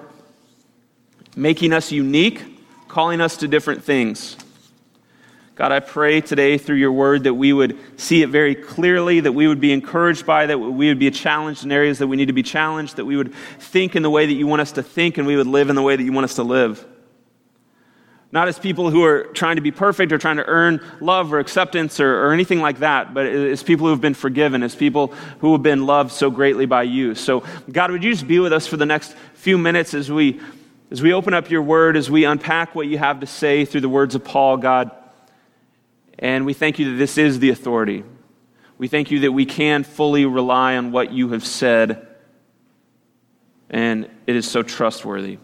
making 1.36 1.74
us 1.74 1.92
unique, 1.92 2.42
calling 2.88 3.20
us 3.20 3.36
to 3.38 3.50
different 3.50 3.84
things. 3.84 4.38
God, 5.56 5.74
I 5.74 5.82
pray 5.82 6.22
today 6.22 6.58
through 6.58 6.78
your 6.78 6.94
word 6.94 7.26
that 7.26 7.34
we 7.34 7.52
would 7.52 7.78
see 8.00 8.22
it 8.22 8.30
very 8.30 8.56
clearly, 8.56 9.20
that 9.20 9.34
we 9.34 9.50
would 9.50 9.60
be 9.60 9.74
encouraged 9.74 10.26
by, 10.26 10.46
that 10.46 10.58
we 10.58 10.88
would 10.88 10.98
be 10.98 11.12
challenged 11.12 11.66
in 11.66 11.74
areas 11.74 12.00
that 12.00 12.08
we 12.08 12.16
need 12.16 12.28
to 12.28 12.34
be 12.34 12.44
challenged, 12.44 12.96
that 12.96 13.04
we 13.04 13.18
would 13.18 13.34
think 13.60 13.98
in 13.98 14.04
the 14.04 14.10
way 14.10 14.26
that 14.26 14.34
you 14.34 14.48
want 14.48 14.62
us 14.62 14.72
to 14.72 14.84
think, 14.84 15.18
and 15.18 15.28
we 15.28 15.36
would 15.36 15.46
live 15.46 15.70
in 15.70 15.76
the 15.76 15.82
way 15.82 15.98
that 15.98 16.04
you 16.04 16.14
want 16.14 16.24
us 16.24 16.36
to 16.36 16.44
live. 16.44 16.86
Not 18.32 18.48
as 18.48 18.60
people 18.60 18.90
who 18.90 19.04
are 19.04 19.26
trying 19.28 19.56
to 19.56 19.62
be 19.62 19.72
perfect 19.72 20.12
or 20.12 20.18
trying 20.18 20.38
to 20.38 20.46
earn 20.46 20.82
love 21.00 21.32
or 21.32 21.40
acceptance 21.40 22.00
or, 22.00 22.26
or 22.26 22.34
anything 22.34 22.60
like 22.60 22.80
that, 22.80 23.14
but 23.14 23.26
as 23.26 23.64
people 23.64 23.86
who 23.86 23.92
have 23.92 24.02
been 24.02 24.14
forgiven, 24.14 24.62
as 24.64 24.76
people 24.76 25.08
who 25.40 25.54
have 25.54 25.64
been 25.64 25.86
loved 25.86 26.12
so 26.12 26.30
greatly 26.30 26.66
by 26.66 26.84
you. 26.84 27.16
So, 27.16 27.44
God, 27.72 27.92
would 27.92 28.04
you 28.04 28.12
just 28.12 28.28
be 28.28 28.40
with 28.40 28.52
us 28.52 28.68
for 28.68 28.78
the 28.78 28.86
next 28.86 29.16
few 29.36 29.58
minutes 29.58 29.94
as 29.94 30.12
we, 30.12 30.42
as 30.92 31.02
we 31.02 31.14
open 31.14 31.34
up 31.34 31.50
your 31.50 31.62
word, 31.62 31.96
as 31.96 32.10
we 32.10 32.26
unpack 32.26 32.76
what 32.76 32.88
you 32.88 32.98
have 32.98 33.22
to 33.22 33.28
say 33.28 33.64
through 33.64 33.82
the 33.82 33.90
words 33.90 34.16
of 34.16 34.24
Paul, 34.24 34.58
God. 34.58 34.92
And 36.20 36.46
we 36.46 36.54
thank 36.54 36.80
you 36.80 36.92
that 36.92 36.98
this 36.98 37.18
is 37.18 37.40
the 37.40 37.52
authority. 37.52 38.04
We 38.78 38.88
thank 38.88 39.12
you 39.12 39.22
that 39.22 39.32
we 39.32 39.46
can 39.46 39.84
fully 39.84 40.26
rely 40.26 40.76
on 40.76 40.92
what 40.92 41.12
you 41.12 41.30
have 41.30 41.46
said, 41.46 42.08
and 43.70 44.10
it 44.28 44.36
is 44.36 44.50
so 44.50 44.64
trustworthy. 44.64 45.38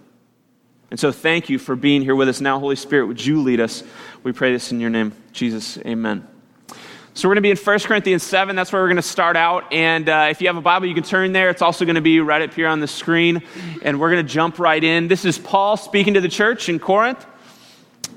And 0.92 1.00
so 1.00 1.12
thank 1.12 1.50
you 1.50 1.58
for 1.58 1.78
being 1.78 2.02
here 2.02 2.16
with 2.16 2.28
us 2.28 2.42
now. 2.42 2.60
Holy 2.60 2.76
Spirit, 2.76 3.08
would 3.08 3.26
you 3.26 3.42
lead 3.42 3.62
us? 3.62 3.82
We 4.24 4.34
pray 4.34 4.52
this 4.52 4.74
in 4.74 4.82
your 4.82 4.90
name. 4.90 5.14
Jesus, 5.32 5.78
amen. 5.80 6.28
So 7.14 7.28
we're 7.28 7.36
going 7.36 7.44
to 7.44 7.48
be 7.48 7.52
in 7.52 7.58
1 7.58 7.80
Corinthians 7.80 8.24
7. 8.24 8.56
That's 8.58 8.74
where 8.74 8.82
we're 8.82 8.90
going 8.90 8.98
to 8.98 9.02
start 9.02 9.38
out. 9.38 9.72
And 9.72 10.10
uh, 10.10 10.28
if 10.30 10.42
you 10.42 10.48
have 10.48 10.58
a 10.58 10.62
Bible, 10.62 10.88
you 10.88 10.94
can 10.94 11.04
turn 11.04 11.32
there. 11.32 11.50
It's 11.50 11.62
also 11.62 11.86
going 11.86 11.96
to 11.96 12.02
be 12.02 12.20
right 12.20 12.42
up 12.42 12.54
here 12.54 12.68
on 12.68 12.82
the 12.82 12.88
screen. 12.88 13.42
And 13.82 14.02
we're 14.02 14.12
going 14.12 14.26
to 14.26 14.32
jump 14.32 14.60
right 14.60 14.84
in. 14.84 15.08
This 15.08 15.24
is 15.24 15.40
Paul 15.40 15.78
speaking 15.78 16.14
to 16.16 16.22
the 16.22 16.30
church 16.30 16.68
in 16.68 16.78
Corinth. 16.78 17.26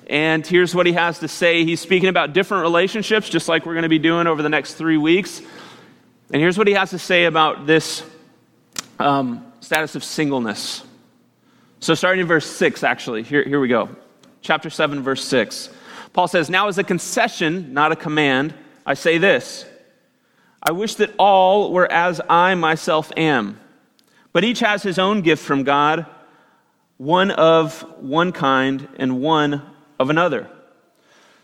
And 0.08 0.44
here's 0.44 0.74
what 0.74 0.86
he 0.86 0.92
has 0.94 1.20
to 1.20 1.28
say. 1.28 1.64
He's 1.64 1.80
speaking 1.80 2.08
about 2.08 2.32
different 2.32 2.62
relationships, 2.62 3.28
just 3.28 3.48
like 3.48 3.66
we're 3.66 3.74
going 3.74 3.84
to 3.84 3.88
be 3.88 4.00
doing 4.00 4.26
over 4.26 4.42
the 4.42 4.48
next 4.48 4.74
three 4.74 4.98
weeks. 4.98 5.40
And 6.32 6.42
here's 6.42 6.58
what 6.58 6.66
he 6.66 6.74
has 6.74 6.90
to 6.90 6.98
say 6.98 7.24
about 7.24 7.66
this 7.66 8.04
um, 8.98 9.44
status 9.60 9.94
of 9.94 10.02
singleness. 10.04 10.82
So, 11.84 11.92
starting 11.92 12.22
in 12.22 12.26
verse 12.26 12.46
6, 12.46 12.82
actually, 12.82 13.24
here, 13.24 13.44
here 13.44 13.60
we 13.60 13.68
go. 13.68 13.90
Chapter 14.40 14.70
7, 14.70 15.02
verse 15.02 15.22
6. 15.22 15.68
Paul 16.14 16.28
says, 16.28 16.48
Now, 16.48 16.68
as 16.68 16.78
a 16.78 16.82
concession, 16.82 17.74
not 17.74 17.92
a 17.92 17.96
command, 17.96 18.54
I 18.86 18.94
say 18.94 19.18
this 19.18 19.66
I 20.62 20.72
wish 20.72 20.94
that 20.94 21.14
all 21.18 21.74
were 21.74 21.86
as 21.92 22.22
I 22.26 22.54
myself 22.54 23.12
am, 23.18 23.60
but 24.32 24.44
each 24.44 24.60
has 24.60 24.82
his 24.82 24.98
own 24.98 25.20
gift 25.20 25.44
from 25.44 25.62
God, 25.62 26.06
one 26.96 27.30
of 27.30 27.82
one 28.00 28.32
kind 28.32 28.88
and 28.96 29.20
one 29.20 29.60
of 29.98 30.08
another. 30.08 30.48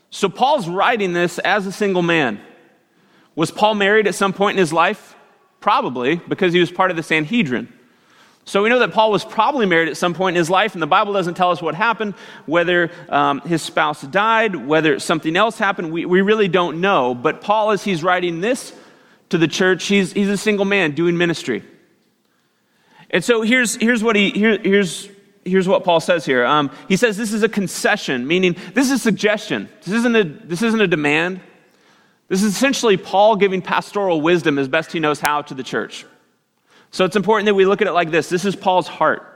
So, 0.09 0.27
Paul's 0.27 0.67
writing 0.67 1.13
this 1.13 1.37
as 1.37 1.67
a 1.67 1.71
single 1.71 2.01
man. 2.01 2.41
Was 3.35 3.51
Paul 3.51 3.75
married 3.75 4.07
at 4.07 4.15
some 4.15 4.33
point 4.33 4.57
in 4.57 4.59
his 4.59 4.73
life? 4.73 5.15
Probably, 5.59 6.15
because 6.15 6.51
he 6.51 6.59
was 6.59 6.71
part 6.71 6.89
of 6.89 6.97
the 6.97 7.03
Sanhedrin. 7.03 7.71
So 8.45 8.63
we 8.63 8.69
know 8.69 8.79
that 8.79 8.91
Paul 8.91 9.11
was 9.11 9.23
probably 9.23 9.65
married 9.65 9.87
at 9.87 9.97
some 9.97 10.13
point 10.13 10.35
in 10.35 10.39
his 10.39 10.49
life, 10.49 10.73
and 10.73 10.81
the 10.81 10.87
Bible 10.87 11.13
doesn't 11.13 11.35
tell 11.35 11.51
us 11.51 11.61
what 11.61 11.75
happened, 11.75 12.15
whether 12.45 12.91
um, 13.09 13.41
his 13.41 13.61
spouse 13.61 14.01
died, 14.01 14.55
whether 14.55 14.99
something 14.99 15.35
else 15.35 15.57
happened. 15.57 15.91
We, 15.91 16.05
we 16.05 16.21
really 16.21 16.47
don't 16.47 16.81
know. 16.81 17.13
But 17.13 17.41
Paul, 17.41 17.71
as 17.71 17.83
he's 17.83 18.03
writing 18.03 18.41
this 18.41 18.73
to 19.29 19.37
the 19.37 19.47
church, 19.47 19.85
he's, 19.85 20.11
he's 20.11 20.29
a 20.29 20.37
single 20.37 20.65
man 20.65 20.91
doing 20.91 21.17
ministry. 21.17 21.63
And 23.11 23.23
so 23.23 23.41
here's, 23.41 23.75
here's, 23.75 24.03
what 24.03 24.15
he, 24.15 24.31
here, 24.31 24.57
here's 24.57 25.07
here's 25.43 25.67
what 25.67 25.83
Paul 25.83 25.99
says 25.99 26.25
here. 26.25 26.45
Um, 26.45 26.71
he 26.87 26.97
says 26.97 27.17
this 27.17 27.33
is 27.33 27.43
a 27.43 27.49
concession, 27.49 28.27
meaning 28.27 28.55
this 28.73 28.87
is 28.87 28.93
a 28.93 28.99
suggestion. 28.99 29.69
This 29.83 29.93
isn't 29.93 30.15
a, 30.15 30.23
this 30.23 30.61
isn't 30.61 30.81
a 30.81 30.87
demand. 30.87 31.41
This 32.27 32.43
is 32.43 32.55
essentially 32.55 32.97
Paul 32.97 33.35
giving 33.35 33.61
pastoral 33.61 34.21
wisdom 34.21 34.57
as 34.57 34.67
best 34.67 34.91
he 34.91 34.99
knows 34.99 35.19
how 35.19 35.41
to 35.43 35.53
the 35.53 35.63
church. 35.63 36.05
So 36.91 37.05
it's 37.05 37.15
important 37.15 37.45
that 37.47 37.55
we 37.55 37.65
look 37.65 37.81
at 37.81 37.87
it 37.87 37.93
like 37.93 38.11
this. 38.11 38.29
This 38.29 38.45
is 38.45 38.55
Paul's 38.55 38.87
heart. 38.87 39.27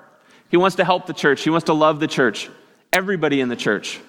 He 0.50 0.58
wants 0.58 0.76
to 0.76 0.86
help 0.86 1.08
the 1.08 1.14
church, 1.14 1.42
he 1.42 1.50
wants 1.50 1.66
to 1.66 1.74
love 1.74 2.00
the 2.00 2.08
church, 2.08 2.50
everybody 2.94 3.42
in 3.42 3.50
the 3.50 3.56
church. 3.56 4.00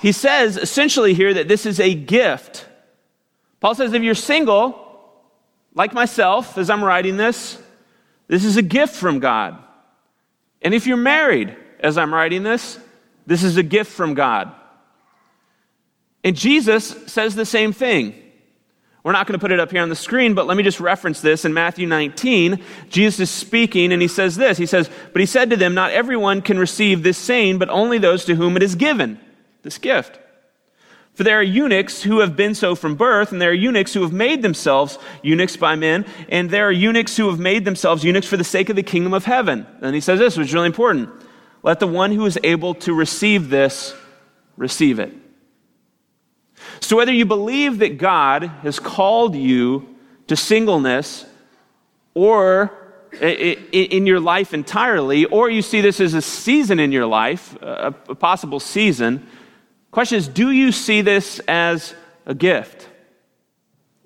He 0.00 0.12
says 0.12 0.56
essentially 0.56 1.14
here 1.14 1.34
that 1.34 1.48
this 1.48 1.66
is 1.66 1.80
a 1.80 1.94
gift. 1.94 2.66
Paul 3.60 3.74
says 3.74 3.92
if 3.92 4.02
you're 4.02 4.14
single, 4.14 4.78
like 5.74 5.92
myself, 5.92 6.58
as 6.58 6.70
I'm 6.70 6.82
writing 6.82 7.16
this, 7.16 7.60
this 8.28 8.44
is 8.44 8.56
a 8.56 8.62
gift 8.62 8.94
from 8.94 9.18
God. 9.20 9.62
And 10.60 10.74
if 10.74 10.86
you're 10.86 10.96
married, 10.96 11.56
as 11.80 11.98
I'm 11.98 12.12
writing 12.12 12.42
this, 12.42 12.78
this 13.26 13.42
is 13.42 13.56
a 13.56 13.62
gift 13.62 13.92
from 13.92 14.14
God. 14.14 14.52
And 16.24 16.36
Jesus 16.36 16.88
says 17.06 17.34
the 17.34 17.46
same 17.46 17.72
thing. 17.72 18.14
We're 19.02 19.12
not 19.12 19.26
going 19.26 19.38
to 19.38 19.42
put 19.42 19.50
it 19.50 19.58
up 19.58 19.72
here 19.72 19.82
on 19.82 19.88
the 19.88 19.96
screen, 19.96 20.34
but 20.34 20.46
let 20.46 20.56
me 20.56 20.62
just 20.62 20.78
reference 20.78 21.20
this. 21.20 21.44
In 21.44 21.52
Matthew 21.52 21.88
19, 21.88 22.62
Jesus 22.88 23.18
is 23.20 23.30
speaking 23.30 23.92
and 23.92 24.00
he 24.00 24.06
says 24.06 24.36
this. 24.36 24.58
He 24.58 24.66
says, 24.66 24.88
But 25.12 25.20
he 25.20 25.26
said 25.26 25.50
to 25.50 25.56
them, 25.56 25.74
Not 25.74 25.90
everyone 25.90 26.40
can 26.40 26.58
receive 26.58 27.02
this 27.02 27.18
saying, 27.18 27.58
but 27.58 27.68
only 27.68 27.98
those 27.98 28.24
to 28.26 28.36
whom 28.36 28.56
it 28.56 28.62
is 28.62 28.76
given, 28.76 29.18
this 29.62 29.78
gift. 29.78 30.20
For 31.14 31.24
there 31.24 31.38
are 31.38 31.42
eunuchs 31.42 32.02
who 32.02 32.20
have 32.20 32.36
been 32.36 32.54
so 32.54 32.74
from 32.74 32.94
birth, 32.94 33.32
and 33.32 33.42
there 33.42 33.50
are 33.50 33.54
eunuchs 33.54 33.92
who 33.92 34.02
have 34.02 34.12
made 34.12 34.40
themselves 34.40 34.98
eunuchs 35.22 35.56
by 35.56 35.74
men, 35.74 36.06
and 36.30 36.48
there 36.48 36.68
are 36.68 36.72
eunuchs 36.72 37.16
who 37.16 37.28
have 37.28 37.38
made 37.38 37.64
themselves 37.64 38.02
eunuchs 38.02 38.26
for 38.26 38.38
the 38.38 38.44
sake 38.44 38.70
of 38.70 38.76
the 38.76 38.82
kingdom 38.82 39.12
of 39.12 39.26
heaven. 39.26 39.66
And 39.82 39.94
he 39.94 40.00
says 40.00 40.20
this, 40.20 40.38
which 40.38 40.48
is 40.48 40.54
really 40.54 40.66
important. 40.66 41.10
Let 41.62 41.80
the 41.80 41.86
one 41.86 42.12
who 42.12 42.24
is 42.24 42.38
able 42.42 42.74
to 42.76 42.94
receive 42.94 43.50
this 43.50 43.94
receive 44.56 44.98
it. 44.98 45.12
So, 46.80 46.96
whether 46.96 47.12
you 47.12 47.24
believe 47.24 47.78
that 47.78 47.98
God 47.98 48.44
has 48.44 48.78
called 48.78 49.34
you 49.34 49.88
to 50.26 50.36
singleness 50.36 51.24
or 52.14 52.70
in 53.20 54.06
your 54.06 54.20
life 54.20 54.54
entirely, 54.54 55.26
or 55.26 55.50
you 55.50 55.62
see 55.62 55.80
this 55.80 56.00
as 56.00 56.14
a 56.14 56.22
season 56.22 56.80
in 56.80 56.92
your 56.92 57.06
life, 57.06 57.56
a 57.60 57.92
possible 57.92 58.60
season, 58.60 59.26
question 59.90 60.18
is 60.18 60.28
do 60.28 60.50
you 60.50 60.72
see 60.72 61.02
this 61.02 61.38
as 61.40 61.94
a 62.26 62.34
gift? 62.34 62.88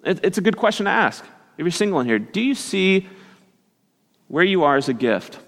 It's 0.04 0.38
a 0.38 0.40
good 0.40 0.56
question 0.56 0.84
to 0.84 0.90
ask 0.90 1.24
if 1.56 1.64
you're 1.64 1.70
single 1.70 2.00
in 2.00 2.06
here. 2.06 2.18
Do 2.18 2.40
you 2.40 2.54
see 2.54 3.08
where 4.28 4.44
you 4.44 4.64
are 4.64 4.76
as 4.76 4.88
a 4.88 4.94
gift? 4.94 5.38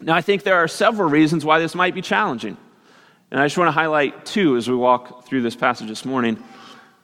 Now, 0.00 0.14
I 0.14 0.20
think 0.20 0.42
there 0.42 0.56
are 0.56 0.68
several 0.68 1.08
reasons 1.08 1.44
why 1.44 1.58
this 1.58 1.74
might 1.74 1.94
be 1.94 2.02
challenging. 2.02 2.56
And 3.30 3.40
I 3.40 3.46
just 3.46 3.58
want 3.58 3.68
to 3.68 3.72
highlight 3.72 4.24
two 4.24 4.56
as 4.56 4.68
we 4.68 4.74
walk 4.74 5.26
through 5.26 5.42
this 5.42 5.54
passage 5.54 5.88
this 5.88 6.04
morning. 6.04 6.42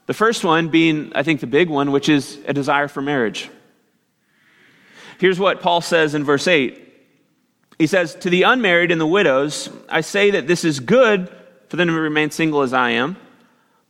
The 0.06 0.14
first 0.14 0.44
one 0.44 0.68
being, 0.68 1.12
I 1.14 1.22
think, 1.22 1.40
the 1.40 1.46
big 1.46 1.68
one, 1.68 1.92
which 1.92 2.08
is 2.08 2.38
a 2.46 2.54
desire 2.54 2.88
for 2.88 3.02
marriage. 3.02 3.50
Here's 5.18 5.38
what 5.38 5.60
Paul 5.60 5.80
says 5.80 6.14
in 6.14 6.24
verse 6.24 6.48
8 6.48 6.80
He 7.78 7.86
says, 7.86 8.14
To 8.16 8.30
the 8.30 8.44
unmarried 8.44 8.90
and 8.90 9.00
the 9.00 9.06
widows, 9.06 9.68
I 9.88 10.00
say 10.00 10.30
that 10.32 10.46
this 10.46 10.64
is 10.64 10.80
good 10.80 11.34
for 11.68 11.76
them 11.76 11.88
to 11.88 11.94
remain 11.94 12.30
single 12.30 12.62
as 12.62 12.72
I 12.72 12.90
am. 12.90 13.16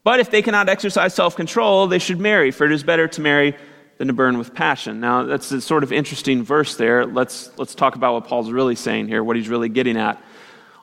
But 0.03 0.19
if 0.19 0.29
they 0.29 0.41
cannot 0.41 0.69
exercise 0.69 1.13
self 1.13 1.35
control, 1.35 1.87
they 1.87 1.99
should 1.99 2.19
marry, 2.19 2.51
for 2.51 2.65
it 2.65 2.71
is 2.71 2.83
better 2.83 3.07
to 3.07 3.21
marry 3.21 3.55
than 3.97 4.07
to 4.07 4.13
burn 4.13 4.37
with 4.37 4.53
passion. 4.53 4.99
Now, 4.99 5.23
that's 5.23 5.51
a 5.51 5.61
sort 5.61 5.83
of 5.83 5.93
interesting 5.93 6.43
verse 6.43 6.75
there. 6.75 7.05
Let's, 7.05 7.49
let's 7.57 7.73
talk 7.75 7.95
about 7.95 8.13
what 8.13 8.27
Paul's 8.27 8.51
really 8.51 8.75
saying 8.75 9.07
here, 9.07 9.23
what 9.23 9.37
he's 9.37 9.47
really 9.47 9.69
getting 9.69 9.97
at. 9.97 10.21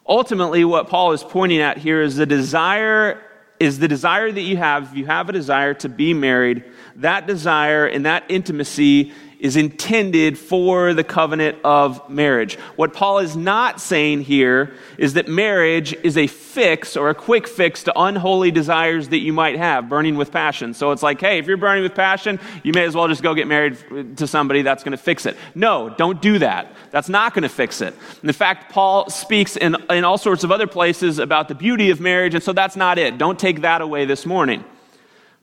Ultimately, 0.06 0.64
what 0.64 0.88
Paul 0.88 1.12
is 1.12 1.22
pointing 1.22 1.60
at 1.60 1.78
here 1.78 2.02
is 2.02 2.16
the 2.16 2.26
desire 2.26 3.22
is 3.60 3.78
the 3.78 3.86
desire 3.86 4.32
that 4.32 4.40
you 4.40 4.56
have, 4.56 4.90
if 4.90 4.96
you 4.96 5.06
have 5.06 5.28
a 5.28 5.32
desire 5.32 5.72
to 5.72 5.88
be 5.88 6.12
married, 6.12 6.64
that 6.96 7.28
desire 7.28 7.86
and 7.86 8.06
that 8.06 8.24
intimacy 8.28 9.12
is 9.42 9.56
intended 9.56 10.38
for 10.38 10.94
the 10.94 11.02
covenant 11.02 11.58
of 11.64 12.08
marriage. 12.08 12.54
What 12.76 12.92
Paul 12.92 13.18
is 13.18 13.36
not 13.36 13.80
saying 13.80 14.22
here 14.22 14.72
is 14.96 15.14
that 15.14 15.26
marriage 15.26 15.92
is 16.04 16.16
a 16.16 16.28
fix 16.28 16.96
or 16.96 17.10
a 17.10 17.14
quick 17.14 17.48
fix 17.48 17.82
to 17.82 18.00
unholy 18.00 18.52
desires 18.52 19.08
that 19.08 19.18
you 19.18 19.32
might 19.32 19.56
have, 19.56 19.88
burning 19.88 20.16
with 20.16 20.30
passion. 20.30 20.74
So 20.74 20.92
it's 20.92 21.02
like, 21.02 21.20
hey, 21.20 21.38
if 21.38 21.48
you're 21.48 21.56
burning 21.56 21.82
with 21.82 21.96
passion, 21.96 22.38
you 22.62 22.72
may 22.72 22.84
as 22.84 22.94
well 22.94 23.08
just 23.08 23.20
go 23.20 23.34
get 23.34 23.48
married 23.48 24.16
to 24.18 24.28
somebody 24.28 24.62
that's 24.62 24.84
going 24.84 24.92
to 24.92 24.96
fix 24.96 25.26
it. 25.26 25.36
No, 25.56 25.90
don't 25.90 26.22
do 26.22 26.38
that. 26.38 26.72
That's 26.92 27.08
not 27.08 27.34
going 27.34 27.42
to 27.42 27.48
fix 27.48 27.80
it. 27.80 27.96
And 28.20 28.30
in 28.30 28.34
fact, 28.34 28.72
Paul 28.72 29.10
speaks 29.10 29.56
in, 29.56 29.76
in 29.90 30.04
all 30.04 30.18
sorts 30.18 30.44
of 30.44 30.52
other 30.52 30.68
places 30.68 31.18
about 31.18 31.48
the 31.48 31.56
beauty 31.56 31.90
of 31.90 31.98
marriage, 32.00 32.34
and 32.34 32.44
so 32.44 32.52
that's 32.52 32.76
not 32.76 32.96
it. 32.96 33.18
Don't 33.18 33.40
take 33.40 33.62
that 33.62 33.80
away 33.80 34.04
this 34.04 34.24
morning. 34.24 34.62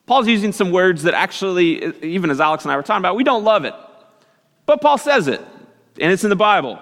Paul's 0.06 0.28
using 0.30 0.54
some 0.54 0.72
words 0.72 1.04
that 1.04 1.14
actually, 1.14 1.86
even 2.02 2.32
as 2.32 2.40
Alex 2.40 2.64
and 2.64 2.72
I 2.72 2.78
were 2.78 2.82
talking 2.82 3.02
about, 3.02 3.18
we 3.18 3.26
don't 3.26 3.44
love 3.44 3.66
it. 3.66 3.76
But 4.70 4.82
Paul 4.82 5.00
says 5.00 5.28
it, 5.28 5.42
and 6.00 6.12
it's 6.12 6.24
in 6.24 6.30
the 6.30 6.36
Bible. 6.36 6.78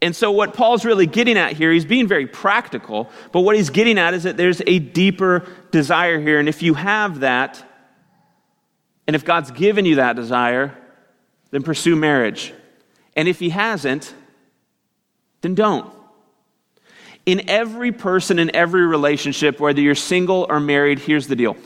And 0.00 0.16
so, 0.16 0.30
what 0.30 0.54
Paul's 0.54 0.86
really 0.86 1.06
getting 1.06 1.36
at 1.36 1.52
here, 1.52 1.70
he's 1.70 1.84
being 1.84 2.08
very 2.08 2.26
practical, 2.26 3.10
but 3.30 3.42
what 3.42 3.56
he's 3.56 3.68
getting 3.68 3.98
at 3.98 4.14
is 4.14 4.22
that 4.22 4.38
there's 4.38 4.62
a 4.66 4.78
deeper 4.78 5.46
desire 5.70 6.18
here. 6.18 6.38
And 6.40 6.48
if 6.48 6.62
you 6.62 6.72
have 6.72 7.20
that, 7.20 7.62
and 9.06 9.14
if 9.14 9.22
God's 9.22 9.50
given 9.50 9.84
you 9.84 9.96
that 9.96 10.16
desire, 10.16 10.74
then 11.50 11.62
pursue 11.62 11.94
marriage. 11.94 12.54
And 13.14 13.28
if 13.28 13.38
he 13.38 13.50
hasn't, 13.50 14.14
then 15.42 15.54
don't. 15.54 15.92
In 17.26 17.50
every 17.50 17.92
person, 17.92 18.38
in 18.38 18.56
every 18.56 18.86
relationship, 18.86 19.60
whether 19.60 19.82
you're 19.82 19.94
single 19.94 20.46
or 20.48 20.58
married, 20.58 21.00
here's 21.00 21.26
the 21.26 21.36
deal 21.36 21.58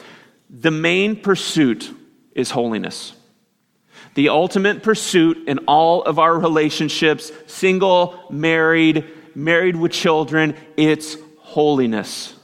the 0.50 0.73
main 0.73 1.14
pursuit 1.14 1.95
is 2.35 2.50
holiness 2.50 3.12
the 4.14 4.28
ultimate 4.28 4.83
pursuit 4.83 5.49
in 5.49 5.59
all 5.61 6.02
of 6.02 6.19
our 6.19 6.38
relationships, 6.38 7.33
single, 7.47 8.26
married, 8.31 9.07
married 9.35 9.76
with 9.76 9.92
children, 9.92 10.54
it's 10.76 11.16
holiness. 11.38 12.35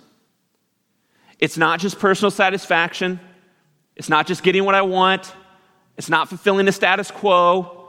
It's 1.39 1.57
not 1.57 1.81
just 1.81 1.99
personal 1.99 2.31
satisfaction. 2.31 3.21
It's 3.97 4.09
not 4.09 4.27
just 4.27 4.43
getting 4.43 4.65
what 4.65 4.75
I 4.75 4.83
want. 4.83 5.33
It's 5.97 6.09
not 6.09 6.29
fulfilling 6.29 6.67
the 6.67 6.73
status 6.73 7.11
quo. 7.11 7.89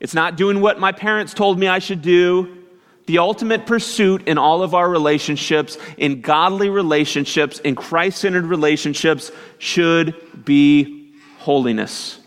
It's 0.00 0.14
not 0.14 0.36
doing 0.36 0.60
what 0.60 0.80
my 0.80 0.92
parents 0.92 1.32
told 1.32 1.58
me 1.58 1.68
I 1.68 1.78
should 1.78 2.02
do. 2.02 2.58
The 3.06 3.18
ultimate 3.18 3.66
pursuit 3.66 4.26
in 4.26 4.38
all 4.38 4.62
of 4.62 4.74
our 4.74 4.88
relationships, 4.88 5.76
in 5.96 6.20
godly 6.20 6.70
relationships, 6.70 7.58
in 7.60 7.74
Christ 7.74 8.18
centered 8.18 8.46
relationships, 8.46 9.30
should 9.58 10.14
be 10.44 11.12
holiness. 11.38 12.18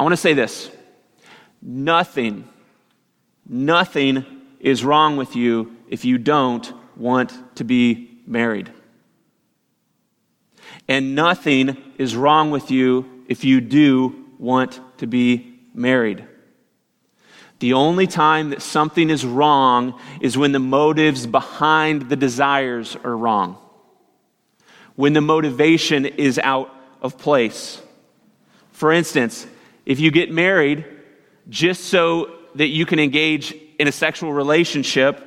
I 0.00 0.02
want 0.02 0.14
to 0.14 0.16
say 0.16 0.32
this 0.32 0.70
nothing, 1.60 2.48
nothing 3.46 4.24
is 4.58 4.82
wrong 4.82 5.18
with 5.18 5.36
you 5.36 5.76
if 5.90 6.06
you 6.06 6.16
don't 6.16 6.72
want 6.96 7.34
to 7.56 7.64
be 7.64 8.22
married. 8.26 8.72
And 10.88 11.14
nothing 11.14 11.76
is 11.98 12.16
wrong 12.16 12.50
with 12.50 12.70
you 12.70 13.24
if 13.28 13.44
you 13.44 13.60
do 13.60 14.24
want 14.38 14.80
to 15.00 15.06
be 15.06 15.58
married. 15.74 16.24
The 17.58 17.74
only 17.74 18.06
time 18.06 18.48
that 18.50 18.62
something 18.62 19.10
is 19.10 19.26
wrong 19.26 20.00
is 20.22 20.38
when 20.38 20.52
the 20.52 20.58
motives 20.58 21.26
behind 21.26 22.08
the 22.08 22.16
desires 22.16 22.96
are 23.04 23.14
wrong. 23.14 23.58
When 24.96 25.12
the 25.12 25.20
motivation 25.20 26.06
is 26.06 26.38
out 26.38 26.74
of 27.02 27.18
place. 27.18 27.82
For 28.72 28.92
instance, 28.92 29.46
if 29.86 30.00
you 30.00 30.10
get 30.10 30.30
married 30.30 30.84
just 31.48 31.84
so 31.84 32.36
that 32.54 32.68
you 32.68 32.86
can 32.86 32.98
engage 32.98 33.54
in 33.78 33.88
a 33.88 33.92
sexual 33.92 34.32
relationship, 34.32 35.26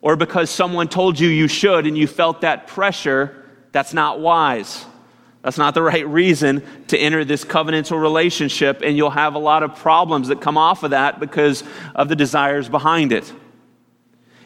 or 0.00 0.16
because 0.16 0.50
someone 0.50 0.88
told 0.88 1.18
you 1.18 1.28
you 1.28 1.48
should 1.48 1.86
and 1.86 1.96
you 1.96 2.06
felt 2.06 2.42
that 2.42 2.66
pressure, 2.66 3.44
that's 3.72 3.92
not 3.92 4.20
wise. 4.20 4.84
That's 5.42 5.58
not 5.58 5.74
the 5.74 5.82
right 5.92 6.06
reason 6.06 6.62
to 6.88 6.98
enter 6.98 7.24
this 7.24 7.44
covenantal 7.44 8.00
relationship, 8.00 8.82
and 8.82 8.96
you'll 8.96 9.10
have 9.10 9.34
a 9.34 9.38
lot 9.38 9.62
of 9.62 9.76
problems 9.76 10.28
that 10.28 10.40
come 10.40 10.58
off 10.58 10.82
of 10.82 10.90
that 10.90 11.20
because 11.20 11.62
of 11.94 12.08
the 12.08 12.16
desires 12.16 12.68
behind 12.68 13.12
it. 13.12 13.32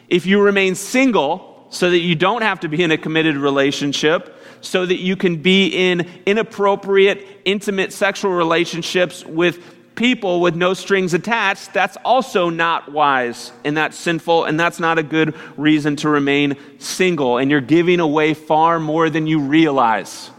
If 0.07 0.25
you 0.25 0.41
remain 0.41 0.75
single 0.75 1.50
so 1.71 1.89
that 1.89 1.99
you 1.99 2.13
don't 2.13 2.43
have 2.43 2.59
to 2.59 2.67
be 2.67 2.83
in 2.83 2.91
a 2.91 2.97
committed 2.97 3.35
relationship, 3.37 4.37
so 4.61 4.85
that 4.85 4.99
you 4.99 5.15
can 5.15 5.37
be 5.37 5.67
in 5.67 6.07
inappropriate, 6.27 7.25
intimate 7.45 7.91
sexual 7.91 8.31
relationships 8.31 9.25
with 9.25 9.59
people 9.95 10.41
with 10.41 10.55
no 10.55 10.73
strings 10.73 11.13
attached, 11.13 11.73
that's 11.73 11.97
also 12.03 12.49
not 12.49 12.91
wise 12.91 13.51
and 13.63 13.75
that's 13.75 13.97
sinful 13.97 14.45
and 14.45 14.59
that's 14.59 14.79
not 14.79 14.97
a 14.97 15.03
good 15.03 15.35
reason 15.57 15.95
to 15.95 16.09
remain 16.09 16.57
single. 16.79 17.37
And 17.37 17.49
you're 17.49 17.61
giving 17.61 17.99
away 17.99 18.33
far 18.33 18.79
more 18.79 19.09
than 19.09 19.25
you 19.27 19.39
realize. 19.39 20.29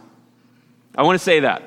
I 0.94 1.02
want 1.02 1.18
to 1.18 1.24
say 1.24 1.40
that. 1.40 1.62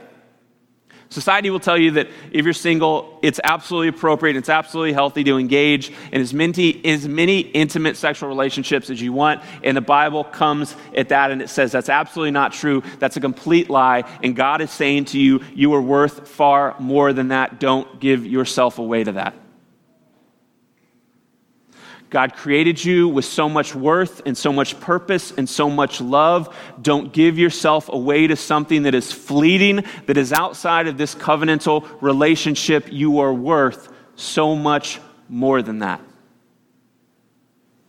Society 1.09 1.49
will 1.49 1.59
tell 1.59 1.77
you 1.77 1.91
that 1.91 2.07
if 2.31 2.45
you're 2.45 2.53
single, 2.53 3.19
it's 3.21 3.39
absolutely 3.43 3.89
appropriate, 3.89 4.35
it's 4.35 4.49
absolutely 4.49 4.93
healthy 4.93 5.23
to 5.23 5.37
engage 5.37 5.91
in 6.11 6.19
as 6.19 6.33
many, 6.33 6.83
as 6.85 7.07
many 7.07 7.39
intimate 7.39 7.95
sexual 7.95 8.27
relationships 8.27 8.89
as 8.89 9.01
you 9.01 9.13
want. 9.13 9.41
And 9.63 9.77
the 9.77 9.81
Bible 9.81 10.23
comes 10.23 10.75
at 10.95 11.09
that 11.09 11.31
and 11.31 11.41
it 11.41 11.49
says 11.49 11.71
that's 11.71 11.89
absolutely 11.89 12.31
not 12.31 12.53
true. 12.53 12.83
That's 12.99 13.17
a 13.17 13.21
complete 13.21 13.69
lie. 13.69 14.03
And 14.23 14.35
God 14.35 14.61
is 14.61 14.71
saying 14.71 15.05
to 15.05 15.19
you, 15.19 15.41
you 15.53 15.73
are 15.75 15.81
worth 15.81 16.27
far 16.27 16.75
more 16.79 17.13
than 17.13 17.29
that. 17.29 17.59
Don't 17.59 17.99
give 17.99 18.25
yourself 18.25 18.79
away 18.79 19.03
to 19.03 19.13
that. 19.13 19.35
God 22.09 22.35
created 22.35 22.83
you 22.83 23.07
with 23.07 23.25
so 23.25 23.49
much 23.49 23.75
worth 23.75 24.21
and 24.25 24.37
so 24.37 24.53
much 24.53 24.79
purpose 24.79 25.31
and 25.31 25.49
so 25.49 25.69
much 25.69 25.99
love. 25.99 26.55
Don't 26.81 27.11
give 27.11 27.37
yourself 27.37 27.89
away 27.89 28.27
to 28.27 28.35
something 28.35 28.83
that 28.83 28.95
is 28.95 29.11
fleeting, 29.11 29.83
that 30.05 30.17
is 30.17 30.31
outside 30.31 30.87
of 30.87 30.97
this 30.97 31.15
covenantal 31.15 31.85
relationship. 32.01 32.91
You 32.91 33.19
are 33.19 33.33
worth 33.33 33.91
so 34.15 34.55
much 34.55 34.99
more 35.27 35.61
than 35.61 35.79
that, 35.79 35.99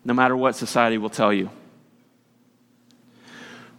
no 0.04 0.14
matter 0.14 0.36
what 0.36 0.56
society 0.56 0.98
will 0.98 1.10
tell 1.10 1.32
you 1.32 1.50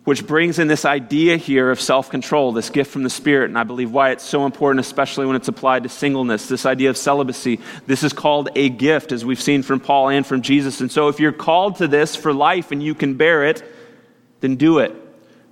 which 0.08 0.26
brings 0.26 0.58
in 0.58 0.70
this 0.70 0.86
idea 0.86 1.36
here 1.36 1.70
of 1.70 1.82
self 1.82 2.10
control, 2.10 2.54
this 2.54 2.70
gift 2.70 2.92
from 2.92 3.04
the 3.04 3.10
Spirit. 3.10 3.50
And 3.50 3.58
I 3.58 3.66
believe 3.66 3.92
why 3.92 4.12
it's 4.12 4.24
so 4.24 4.46
important, 4.46 4.80
especially 4.80 5.26
when 5.26 5.36
it's 5.36 5.50
applied 5.50 5.84
to 5.84 5.90
singleness, 5.90 6.48
this 6.48 6.66
idea 6.66 6.90
of 6.90 6.96
celibacy. 6.96 7.60
This 7.88 8.04
is 8.04 8.14
called 8.14 8.48
a 8.56 8.70
gift, 8.70 9.12
as 9.12 9.26
we've 9.26 9.42
seen 9.42 9.64
from 9.64 9.82
Paul 9.82 10.08
and 10.08 10.26
from 10.26 10.44
Jesus. 10.44 10.80
And 10.80 10.90
so 10.90 11.10
if 11.10 11.20
you're 11.20 11.34
called 11.34 11.80
to 11.80 11.90
this 11.90 12.16
for 12.16 12.32
life 12.32 12.72
and 12.72 12.82
you 12.82 12.96
can 12.96 13.16
bear 13.16 13.44
it, 13.44 13.62
then 14.40 14.56
do 14.56 14.80
it. 14.80 14.96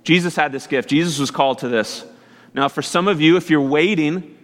Jesus 0.04 0.34
had 0.34 0.52
this 0.52 0.66
gift, 0.66 0.88
Jesus 0.88 1.18
was 1.18 1.30
called 1.30 1.58
to 1.58 1.68
this. 1.68 2.06
Now, 2.54 2.68
for 2.68 2.80
some 2.80 3.08
of 3.08 3.20
you, 3.20 3.36
if 3.36 3.50
you're 3.50 3.60
waiting, 3.60 4.35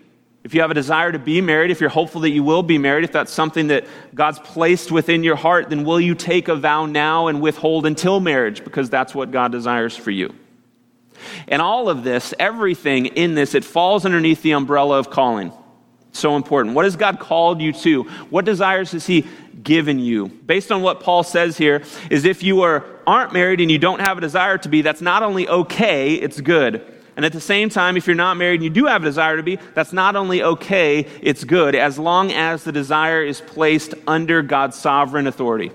if 0.45 0.55
you 0.55 0.61
have 0.61 0.71
a 0.71 0.75
desire 0.75 1.13
to 1.13 1.19
be 1.19 1.41
married, 1.41 1.71
if 1.71 1.81
you're 1.81 1.91
hopeful 1.91 2.23
that 2.23 2.31
you 2.31 2.43
will 2.43 2.65
be 2.65 2.77
married, 2.77 3.05
if 3.05 3.13
that's 3.13 3.33
something 3.33 3.69
that 3.69 3.87
God's 4.15 4.41
placed 4.41 4.91
within 4.91 5.23
your 5.23 5.37
heart, 5.37 5.71
then 5.71 5.85
will 5.85 6.01
you 6.01 6.15
take 6.15 6.49
a 6.49 6.57
vow 6.57 6.87
now 6.87 7.29
and 7.29 7.41
withhold 7.41 7.87
until 7.87 8.19
marriage? 8.19 8.65
Because 8.65 8.91
that's 8.91 9.15
what 9.15 9.31
God 9.31 9.53
desires 9.53 9.97
for 9.97 10.11
you. 10.11 10.35
And 11.47 11.63
all 11.63 11.89
of 11.89 12.03
this, 12.03 12.35
everything 12.41 13.07
in 13.07 13.37
this, 13.37 13.55
it 13.55 13.65
falls 13.65 14.05
underneath 14.05 14.43
the 14.43 14.53
umbrella 14.53 14.99
of 14.99 15.11
calling. 15.11 15.53
So 16.11 16.35
important. 16.35 16.75
What 16.75 16.85
has 16.85 16.97
God 16.97 17.21
called 17.21 17.61
you 17.61 17.73
to? 17.75 18.03
What 18.29 18.45
desires 18.45 18.91
has 18.93 19.07
He 19.07 19.25
given 19.63 20.01
you? 20.01 20.27
Based 20.27 20.73
on 20.73 20.83
what 20.83 21.01
Paul 21.01 21.23
says 21.23 21.57
here, 21.57 21.85
is 22.11 22.25
if 22.25 22.43
you 22.43 22.63
are, 22.63 22.85
aren't 23.07 23.33
married 23.33 23.61
and 23.61 23.71
you 23.71 23.79
don't 23.79 24.01
have 24.01 24.19
a 24.19 24.21
desire 24.21 24.59
to 24.59 24.69
be, 24.69 24.83
that's 24.83 25.01
not 25.01 25.23
only 25.23 25.49
okay, 25.49 26.15
it's 26.15 26.41
good. 26.41 27.02
And 27.17 27.27
at 27.27 27.33
the 27.33 27.41
same 27.41 27.69
time, 27.69 27.97
if 27.97 28.07
you're 28.07 28.17
not 28.17 28.37
married 28.37 28.57
and 28.57 28.65
you 28.65 28.71
do 28.71 28.87
have 28.87 29.03
a 29.03 29.05
desire 29.05 29.37
to 29.37 29.43
be, 29.43 29.59
that's 29.75 29.93
not 29.93 30.17
only 30.17 30.43
okay, 30.43 31.07
it's 31.21 31.45
good, 31.45 31.75
as 31.75 31.99
long 31.99 32.33
as 32.33 32.65
the 32.65 32.73
desire 32.73 33.23
is 33.23 33.41
placed 33.41 33.95
under 34.07 34.41
God's 34.41 34.77
sovereign 34.77 35.27
authority. 35.27 35.73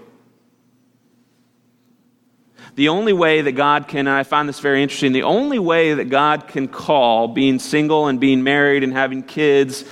The 2.75 2.89
only 2.89 3.13
way 3.13 3.41
that 3.41 3.53
God 3.53 3.87
can, 3.87 4.01
and 4.01 4.09
I 4.09 4.23
find 4.23 4.47
this 4.47 4.59
very 4.59 4.83
interesting, 4.83 5.11
the 5.11 5.23
only 5.23 5.57
way 5.57 5.95
that 5.95 6.09
God 6.09 6.47
can 6.47 6.67
call 6.67 7.27
being 7.27 7.59
single 7.59 8.07
and 8.07 8.19
being 8.19 8.43
married 8.43 8.83
and 8.83 8.93
having 8.93 9.23
kids, 9.23 9.83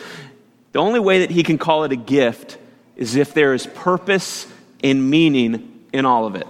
the 0.72 0.80
only 0.80 1.00
way 1.00 1.20
that 1.20 1.32
He 1.32 1.44
can 1.44 1.58
call 1.58 1.84
it 1.84 1.92
a 1.92 1.96
gift 1.96 2.58
is 2.96 3.16
if 3.16 3.34
there 3.34 3.54
is 3.54 3.66
purpose 3.68 4.48
and 4.84 5.10
meaning 5.10 5.86
in 5.94 6.06
all 6.06 6.26
of 6.26 6.36
it. 6.36 6.48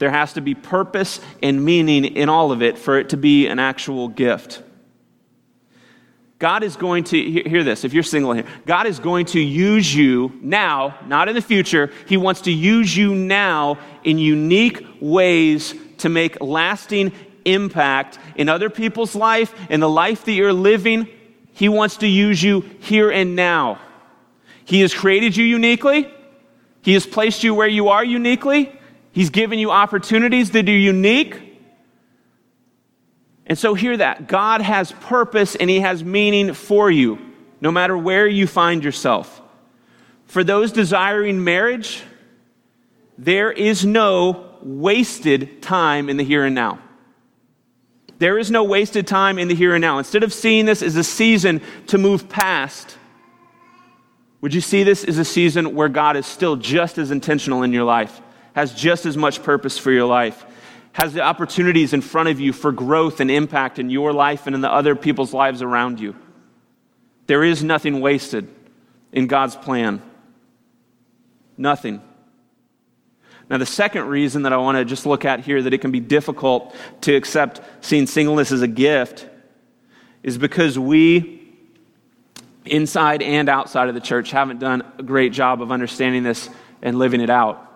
There 0.00 0.10
has 0.10 0.32
to 0.32 0.40
be 0.40 0.54
purpose 0.54 1.20
and 1.42 1.62
meaning 1.62 2.06
in 2.06 2.30
all 2.30 2.52
of 2.52 2.62
it 2.62 2.78
for 2.78 2.98
it 2.98 3.10
to 3.10 3.18
be 3.18 3.46
an 3.46 3.58
actual 3.58 4.08
gift. 4.08 4.62
God 6.38 6.62
is 6.62 6.74
going 6.76 7.04
to, 7.04 7.22
hear 7.22 7.62
this, 7.62 7.84
if 7.84 7.92
you're 7.92 8.02
single 8.02 8.32
here, 8.32 8.46
God 8.64 8.86
is 8.86 8.98
going 8.98 9.26
to 9.26 9.38
use 9.38 9.94
you 9.94 10.32
now, 10.40 10.98
not 11.06 11.28
in 11.28 11.34
the 11.34 11.42
future. 11.42 11.92
He 12.08 12.16
wants 12.16 12.40
to 12.42 12.50
use 12.50 12.96
you 12.96 13.14
now 13.14 13.78
in 14.02 14.16
unique 14.16 14.82
ways 15.02 15.74
to 15.98 16.08
make 16.08 16.40
lasting 16.40 17.12
impact 17.44 18.18
in 18.36 18.48
other 18.48 18.70
people's 18.70 19.14
life, 19.14 19.54
in 19.68 19.80
the 19.80 19.88
life 19.88 20.24
that 20.24 20.32
you're 20.32 20.54
living. 20.54 21.08
He 21.52 21.68
wants 21.68 21.98
to 21.98 22.06
use 22.06 22.42
you 22.42 22.62
here 22.80 23.10
and 23.10 23.36
now. 23.36 23.78
He 24.64 24.80
has 24.80 24.94
created 24.94 25.36
you 25.36 25.44
uniquely. 25.44 26.10
He 26.80 26.94
has 26.94 27.04
placed 27.04 27.44
you 27.44 27.54
where 27.54 27.68
you 27.68 27.88
are 27.88 28.02
uniquely. 28.02 28.79
He's 29.12 29.30
given 29.30 29.58
you 29.58 29.70
opportunities 29.70 30.52
that 30.52 30.68
are 30.68 30.72
unique. 30.72 31.40
And 33.46 33.58
so, 33.58 33.74
hear 33.74 33.96
that. 33.96 34.28
God 34.28 34.60
has 34.60 34.92
purpose 34.92 35.56
and 35.56 35.68
He 35.68 35.80
has 35.80 36.04
meaning 36.04 36.54
for 36.54 36.90
you, 36.90 37.18
no 37.60 37.72
matter 37.72 37.98
where 37.98 38.26
you 38.26 38.46
find 38.46 38.84
yourself. 38.84 39.42
For 40.26 40.44
those 40.44 40.70
desiring 40.70 41.42
marriage, 41.42 42.02
there 43.18 43.50
is 43.50 43.84
no 43.84 44.46
wasted 44.62 45.60
time 45.60 46.08
in 46.08 46.16
the 46.16 46.24
here 46.24 46.44
and 46.44 46.54
now. 46.54 46.78
There 48.18 48.38
is 48.38 48.50
no 48.50 48.64
wasted 48.64 49.06
time 49.06 49.38
in 49.38 49.48
the 49.48 49.54
here 49.54 49.74
and 49.74 49.80
now. 49.80 49.98
Instead 49.98 50.22
of 50.22 50.32
seeing 50.32 50.66
this 50.66 50.82
as 50.82 50.94
a 50.94 51.02
season 51.02 51.62
to 51.88 51.98
move 51.98 52.28
past, 52.28 52.96
would 54.40 54.54
you 54.54 54.60
see 54.60 54.84
this 54.84 55.04
as 55.04 55.18
a 55.18 55.24
season 55.24 55.74
where 55.74 55.88
God 55.88 56.16
is 56.16 56.26
still 56.26 56.56
just 56.56 56.98
as 56.98 57.10
intentional 57.10 57.62
in 57.62 57.72
your 57.72 57.84
life? 57.84 58.20
Has 58.54 58.74
just 58.74 59.06
as 59.06 59.16
much 59.16 59.42
purpose 59.42 59.78
for 59.78 59.90
your 59.90 60.06
life, 60.06 60.44
has 60.92 61.12
the 61.12 61.22
opportunities 61.22 61.92
in 61.92 62.00
front 62.00 62.28
of 62.28 62.40
you 62.40 62.52
for 62.52 62.72
growth 62.72 63.20
and 63.20 63.30
impact 63.30 63.78
in 63.78 63.90
your 63.90 64.12
life 64.12 64.46
and 64.46 64.54
in 64.54 64.60
the 64.60 64.72
other 64.72 64.96
people's 64.96 65.32
lives 65.32 65.62
around 65.62 66.00
you. 66.00 66.16
There 67.26 67.44
is 67.44 67.62
nothing 67.62 68.00
wasted 68.00 68.48
in 69.12 69.26
God's 69.28 69.54
plan. 69.54 70.02
Nothing. 71.56 72.02
Now, 73.48 73.58
the 73.58 73.66
second 73.66 74.06
reason 74.06 74.42
that 74.42 74.52
I 74.52 74.56
want 74.56 74.78
to 74.78 74.84
just 74.84 75.06
look 75.06 75.24
at 75.24 75.40
here 75.40 75.60
that 75.62 75.74
it 75.74 75.78
can 75.78 75.90
be 75.90 76.00
difficult 76.00 76.74
to 77.02 77.14
accept 77.14 77.60
seeing 77.80 78.06
singleness 78.06 78.52
as 78.52 78.62
a 78.62 78.68
gift 78.68 79.28
is 80.22 80.38
because 80.38 80.78
we, 80.78 81.52
inside 82.64 83.22
and 83.22 83.48
outside 83.48 83.88
of 83.88 83.94
the 83.94 84.00
church, 84.00 84.30
haven't 84.30 84.60
done 84.60 84.84
a 84.98 85.02
great 85.02 85.32
job 85.32 85.62
of 85.62 85.72
understanding 85.72 86.22
this 86.22 86.48
and 86.82 86.98
living 86.98 87.20
it 87.20 87.30
out. 87.30 87.69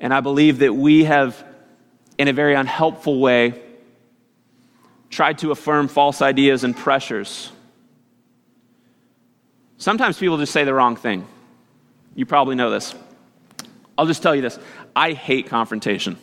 And 0.00 0.14
I 0.14 0.20
believe 0.20 0.60
that 0.60 0.74
we 0.74 1.04
have, 1.04 1.44
in 2.18 2.26
a 2.28 2.32
very 2.32 2.54
unhelpful 2.54 3.20
way, 3.20 3.60
tried 5.10 5.38
to 5.38 5.50
affirm 5.50 5.88
false 5.88 6.22
ideas 6.22 6.64
and 6.64 6.76
pressures. 6.76 7.52
Sometimes 9.76 10.18
people 10.18 10.38
just 10.38 10.52
say 10.52 10.64
the 10.64 10.74
wrong 10.74 10.96
thing. 10.96 11.26
You 12.14 12.26
probably 12.26 12.54
know 12.54 12.70
this. 12.70 12.94
I'll 13.96 14.06
just 14.06 14.22
tell 14.22 14.34
you 14.34 14.42
this 14.42 14.58
I 14.96 15.12
hate 15.12 15.48
confrontation. 15.48 16.16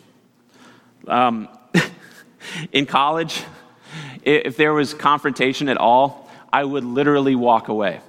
Um, 1.06 1.48
in 2.72 2.86
college, 2.86 3.42
if 4.22 4.56
there 4.56 4.74
was 4.74 4.94
confrontation 4.94 5.68
at 5.68 5.76
all, 5.76 6.28
I 6.52 6.64
would 6.64 6.84
literally 6.84 7.34
walk 7.34 7.68
away. 7.68 8.00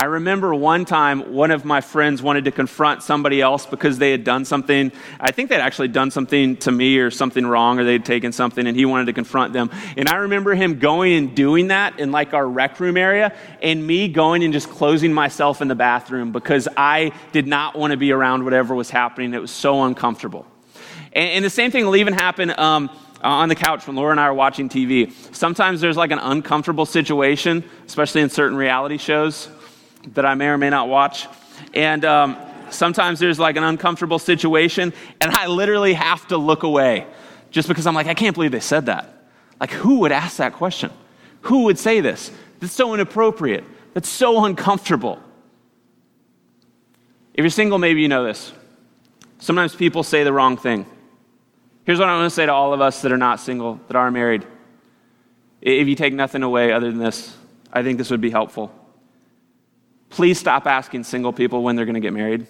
I 0.00 0.04
remember 0.04 0.54
one 0.54 0.84
time 0.84 1.34
one 1.34 1.50
of 1.50 1.64
my 1.64 1.80
friends 1.80 2.22
wanted 2.22 2.44
to 2.44 2.52
confront 2.52 3.02
somebody 3.02 3.40
else 3.40 3.66
because 3.66 3.98
they 3.98 4.12
had 4.12 4.22
done 4.22 4.44
something. 4.44 4.92
I 5.18 5.32
think 5.32 5.50
they'd 5.50 5.56
actually 5.56 5.88
done 5.88 6.12
something 6.12 6.56
to 6.58 6.70
me 6.70 6.98
or 6.98 7.10
something 7.10 7.44
wrong 7.44 7.80
or 7.80 7.84
they'd 7.84 8.04
taken 8.04 8.30
something 8.30 8.64
and 8.64 8.76
he 8.76 8.84
wanted 8.84 9.06
to 9.06 9.12
confront 9.12 9.54
them. 9.54 9.72
And 9.96 10.08
I 10.08 10.18
remember 10.18 10.54
him 10.54 10.78
going 10.78 11.14
and 11.14 11.34
doing 11.34 11.68
that 11.68 11.98
in 11.98 12.12
like 12.12 12.32
our 12.32 12.46
rec 12.46 12.78
room 12.78 12.96
area 12.96 13.34
and 13.60 13.84
me 13.84 14.06
going 14.06 14.44
and 14.44 14.52
just 14.52 14.70
closing 14.70 15.12
myself 15.12 15.60
in 15.60 15.66
the 15.66 15.74
bathroom 15.74 16.30
because 16.30 16.68
I 16.76 17.10
did 17.32 17.48
not 17.48 17.76
want 17.76 17.90
to 17.90 17.96
be 17.96 18.12
around 18.12 18.44
whatever 18.44 18.76
was 18.76 18.90
happening. 18.90 19.34
It 19.34 19.40
was 19.40 19.50
so 19.50 19.82
uncomfortable. 19.82 20.46
And, 21.12 21.30
and 21.30 21.44
the 21.44 21.50
same 21.50 21.72
thing 21.72 21.84
will 21.84 21.96
even 21.96 22.14
happen. 22.14 22.54
Um, 22.56 22.88
on 23.20 23.48
the 23.48 23.56
couch 23.56 23.84
when 23.84 23.96
Laura 23.96 24.12
and 24.12 24.20
I 24.20 24.26
are 24.26 24.32
watching 24.32 24.68
TV. 24.68 25.12
Sometimes 25.34 25.80
there's 25.80 25.96
like 25.96 26.12
an 26.12 26.20
uncomfortable 26.20 26.86
situation, 26.86 27.64
especially 27.84 28.20
in 28.20 28.30
certain 28.30 28.56
reality 28.56 28.96
shows 28.96 29.48
that 30.14 30.24
I 30.24 30.34
may 30.34 30.48
or 30.48 30.58
may 30.58 30.70
not 30.70 30.88
watch. 30.88 31.26
And 31.74 32.04
um, 32.04 32.36
sometimes 32.70 33.18
there's 33.18 33.38
like 33.38 33.56
an 33.56 33.64
uncomfortable 33.64 34.18
situation, 34.18 34.92
and 35.20 35.30
I 35.32 35.46
literally 35.46 35.94
have 35.94 36.26
to 36.28 36.36
look 36.36 36.62
away 36.62 37.06
just 37.50 37.68
because 37.68 37.86
I'm 37.86 37.94
like, 37.94 38.06
I 38.06 38.14
can't 38.14 38.34
believe 38.34 38.52
they 38.52 38.60
said 38.60 38.86
that. 38.86 39.14
Like, 39.60 39.70
who 39.70 40.00
would 40.00 40.12
ask 40.12 40.36
that 40.36 40.52
question? 40.52 40.90
Who 41.42 41.64
would 41.64 41.78
say 41.78 42.00
this? 42.00 42.30
That's 42.60 42.72
so 42.72 42.94
inappropriate. 42.94 43.64
That's 43.94 44.08
so 44.08 44.44
uncomfortable. 44.44 45.20
If 47.34 47.42
you're 47.42 47.50
single, 47.50 47.78
maybe 47.78 48.02
you 48.02 48.08
know 48.08 48.24
this. 48.24 48.52
Sometimes 49.38 49.74
people 49.74 50.02
say 50.02 50.24
the 50.24 50.32
wrong 50.32 50.56
thing. 50.56 50.86
Here's 51.84 51.98
what 51.98 52.08
I 52.08 52.16
want 52.16 52.26
to 52.26 52.34
say 52.34 52.46
to 52.46 52.52
all 52.52 52.74
of 52.74 52.80
us 52.80 53.02
that 53.02 53.12
are 53.12 53.16
not 53.18 53.40
single, 53.40 53.80
that 53.86 53.96
are 53.96 54.10
married. 54.10 54.46
If 55.60 55.88
you 55.88 55.94
take 55.94 56.12
nothing 56.12 56.42
away 56.42 56.72
other 56.72 56.90
than 56.90 56.98
this, 56.98 57.34
I 57.72 57.82
think 57.82 57.98
this 57.98 58.10
would 58.10 58.20
be 58.20 58.30
helpful. 58.30 58.74
Please 60.10 60.38
stop 60.38 60.66
asking 60.66 61.04
single 61.04 61.32
people 61.32 61.62
when 61.62 61.76
they're 61.76 61.84
going 61.84 61.94
to 61.94 62.00
get 62.00 62.12
married. 62.12 62.46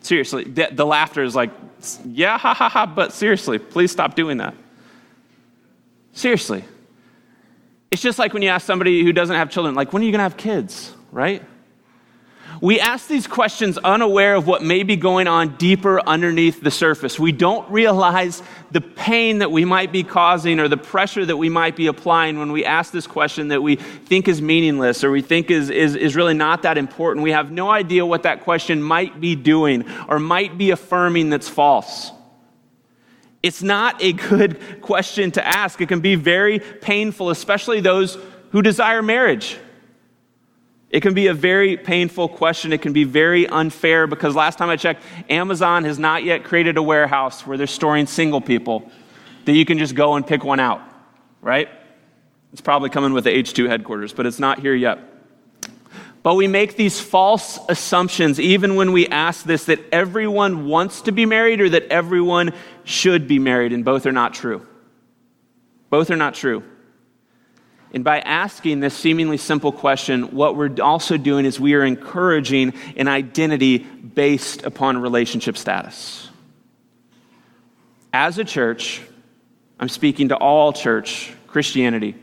Seriously, 0.00 0.44
the, 0.44 0.68
the, 0.72 0.84
laughter 0.84 1.22
is 1.22 1.36
like, 1.36 1.50
yeah, 2.04 2.36
ha 2.36 2.54
ha 2.54 2.68
ha, 2.68 2.86
but 2.86 3.12
seriously, 3.12 3.58
please 3.58 3.92
stop 3.92 4.16
doing 4.16 4.38
that. 4.38 4.54
Seriously. 6.12 6.64
It's 7.90 8.02
just 8.02 8.18
like 8.18 8.32
when 8.32 8.42
you 8.42 8.48
ask 8.48 8.66
somebody 8.66 9.04
who 9.04 9.12
doesn't 9.12 9.36
have 9.36 9.50
children, 9.50 9.74
like, 9.74 9.92
when 9.92 10.02
are 10.02 10.06
you 10.06 10.10
going 10.10 10.18
to 10.18 10.24
have 10.24 10.36
kids, 10.36 10.92
right? 11.12 11.42
We 12.62 12.78
ask 12.78 13.08
these 13.08 13.26
questions 13.26 13.76
unaware 13.78 14.36
of 14.36 14.46
what 14.46 14.62
may 14.62 14.84
be 14.84 14.94
going 14.94 15.26
on 15.26 15.56
deeper 15.56 16.00
underneath 16.00 16.60
the 16.60 16.70
surface. 16.70 17.18
We 17.18 17.32
don't 17.32 17.68
realize 17.68 18.40
the 18.70 18.80
pain 18.80 19.38
that 19.38 19.50
we 19.50 19.64
might 19.64 19.90
be 19.90 20.04
causing 20.04 20.60
or 20.60 20.68
the 20.68 20.76
pressure 20.76 21.26
that 21.26 21.36
we 21.36 21.48
might 21.48 21.74
be 21.74 21.88
applying 21.88 22.38
when 22.38 22.52
we 22.52 22.64
ask 22.64 22.92
this 22.92 23.08
question 23.08 23.48
that 23.48 23.64
we 23.64 23.74
think 23.74 24.28
is 24.28 24.40
meaningless 24.40 25.02
or 25.02 25.10
we 25.10 25.22
think 25.22 25.50
is, 25.50 25.70
is, 25.70 25.96
is 25.96 26.14
really 26.14 26.34
not 26.34 26.62
that 26.62 26.78
important. 26.78 27.24
We 27.24 27.32
have 27.32 27.50
no 27.50 27.68
idea 27.68 28.06
what 28.06 28.22
that 28.22 28.44
question 28.44 28.80
might 28.80 29.20
be 29.20 29.34
doing 29.34 29.84
or 30.08 30.20
might 30.20 30.56
be 30.56 30.70
affirming 30.70 31.30
that's 31.30 31.48
false. 31.48 32.12
It's 33.42 33.64
not 33.64 34.00
a 34.00 34.12
good 34.12 34.80
question 34.80 35.32
to 35.32 35.44
ask. 35.44 35.80
It 35.80 35.88
can 35.88 35.98
be 35.98 36.14
very 36.14 36.60
painful, 36.60 37.30
especially 37.30 37.80
those 37.80 38.16
who 38.52 38.62
desire 38.62 39.02
marriage. 39.02 39.58
It 40.92 41.00
can 41.00 41.14
be 41.14 41.28
a 41.28 41.34
very 41.34 41.78
painful 41.78 42.28
question. 42.28 42.70
It 42.72 42.82
can 42.82 42.92
be 42.92 43.04
very 43.04 43.48
unfair 43.48 44.06
because 44.06 44.34
last 44.34 44.58
time 44.58 44.68
I 44.68 44.76
checked, 44.76 45.02
Amazon 45.30 45.84
has 45.84 45.98
not 45.98 46.22
yet 46.22 46.44
created 46.44 46.76
a 46.76 46.82
warehouse 46.82 47.46
where 47.46 47.56
they're 47.56 47.66
storing 47.66 48.06
single 48.06 48.42
people 48.42 48.90
that 49.46 49.52
you 49.52 49.64
can 49.64 49.78
just 49.78 49.94
go 49.94 50.14
and 50.14 50.26
pick 50.26 50.44
one 50.44 50.60
out, 50.60 50.82
right? 51.40 51.68
It's 52.52 52.60
probably 52.60 52.90
coming 52.90 53.14
with 53.14 53.24
the 53.24 53.30
H2 53.30 53.68
headquarters, 53.68 54.12
but 54.12 54.26
it's 54.26 54.38
not 54.38 54.58
here 54.58 54.74
yet. 54.74 54.98
But 56.22 56.34
we 56.34 56.46
make 56.46 56.76
these 56.76 57.00
false 57.00 57.58
assumptions 57.70 58.38
even 58.38 58.76
when 58.76 58.92
we 58.92 59.08
ask 59.08 59.44
this 59.44 59.64
that 59.64 59.80
everyone 59.90 60.66
wants 60.66 61.00
to 61.02 61.12
be 61.12 61.24
married 61.24 61.62
or 61.62 61.70
that 61.70 61.84
everyone 61.84 62.52
should 62.84 63.26
be 63.26 63.38
married, 63.38 63.72
and 63.72 63.82
both 63.82 64.04
are 64.04 64.12
not 64.12 64.34
true. 64.34 64.64
Both 65.88 66.10
are 66.10 66.16
not 66.16 66.34
true. 66.34 66.62
And 67.92 68.02
by 68.02 68.20
asking 68.20 68.80
this 68.80 68.94
seemingly 68.94 69.36
simple 69.36 69.70
question, 69.70 70.34
what 70.34 70.56
we're 70.56 70.74
also 70.82 71.18
doing 71.18 71.44
is 71.44 71.60
we 71.60 71.74
are 71.74 71.84
encouraging 71.84 72.72
an 72.96 73.06
identity 73.06 73.78
based 73.78 74.62
upon 74.62 74.98
relationship 74.98 75.58
status. 75.58 76.30
As 78.12 78.38
a 78.38 78.44
church, 78.44 79.02
I'm 79.78 79.90
speaking 79.90 80.30
to 80.30 80.36
all 80.36 80.72
church, 80.72 81.34
Christianity. 81.46 82.14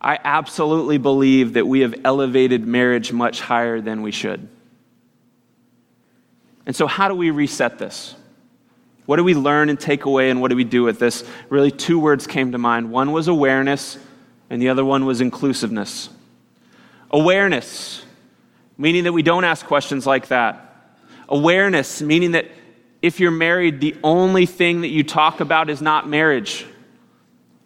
I 0.00 0.18
absolutely 0.22 0.98
believe 0.98 1.54
that 1.54 1.66
we 1.66 1.80
have 1.80 1.94
elevated 2.04 2.66
marriage 2.66 3.12
much 3.12 3.40
higher 3.40 3.80
than 3.80 4.02
we 4.02 4.10
should. 4.10 4.48
And 6.66 6.74
so, 6.74 6.86
how 6.86 7.08
do 7.08 7.14
we 7.14 7.30
reset 7.30 7.78
this? 7.78 8.14
What 9.06 9.16
do 9.16 9.24
we 9.24 9.34
learn 9.34 9.70
and 9.70 9.80
take 9.80 10.04
away, 10.04 10.30
and 10.30 10.40
what 10.40 10.50
do 10.50 10.56
we 10.56 10.64
do 10.64 10.82
with 10.82 10.98
this? 10.98 11.24
Really, 11.48 11.70
two 11.70 11.98
words 11.98 12.26
came 12.26 12.52
to 12.52 12.58
mind. 12.58 12.90
One 12.90 13.10
was 13.12 13.26
awareness, 13.26 13.98
and 14.50 14.62
the 14.62 14.68
other 14.68 14.84
one 14.84 15.04
was 15.04 15.20
inclusiveness. 15.20 16.08
Awareness, 17.10 18.04
meaning 18.76 19.04
that 19.04 19.12
we 19.12 19.22
don't 19.22 19.44
ask 19.44 19.66
questions 19.66 20.06
like 20.06 20.28
that. 20.28 20.64
Awareness, 21.28 22.00
meaning 22.00 22.32
that 22.32 22.46
if 23.02 23.20
you're 23.20 23.30
married, 23.30 23.80
the 23.80 23.96
only 24.02 24.46
thing 24.46 24.80
that 24.80 24.88
you 24.88 25.04
talk 25.04 25.40
about 25.40 25.70
is 25.70 25.80
not 25.80 26.08
marriage, 26.08 26.66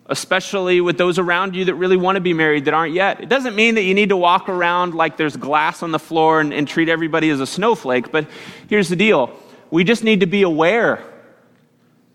especially 0.06 0.80
with 0.80 0.98
those 0.98 1.18
around 1.18 1.54
you 1.54 1.66
that 1.66 1.74
really 1.74 1.96
want 1.96 2.16
to 2.16 2.20
be 2.20 2.34
married 2.34 2.66
that 2.66 2.74
aren't 2.74 2.94
yet. 2.94 3.20
It 3.20 3.28
doesn't 3.28 3.54
mean 3.54 3.76
that 3.76 3.82
you 3.82 3.94
need 3.94 4.10
to 4.10 4.16
walk 4.16 4.48
around 4.48 4.94
like 4.94 5.16
there's 5.16 5.36
glass 5.36 5.82
on 5.82 5.92
the 5.92 5.98
floor 5.98 6.40
and, 6.40 6.52
and 6.52 6.66
treat 6.66 6.88
everybody 6.88 7.30
as 7.30 7.40
a 7.40 7.46
snowflake, 7.46 8.10
but 8.10 8.26
here's 8.68 8.88
the 8.88 8.96
deal 8.96 9.30
we 9.70 9.84
just 9.84 10.04
need 10.04 10.20
to 10.20 10.26
be 10.26 10.42
aware, 10.42 11.02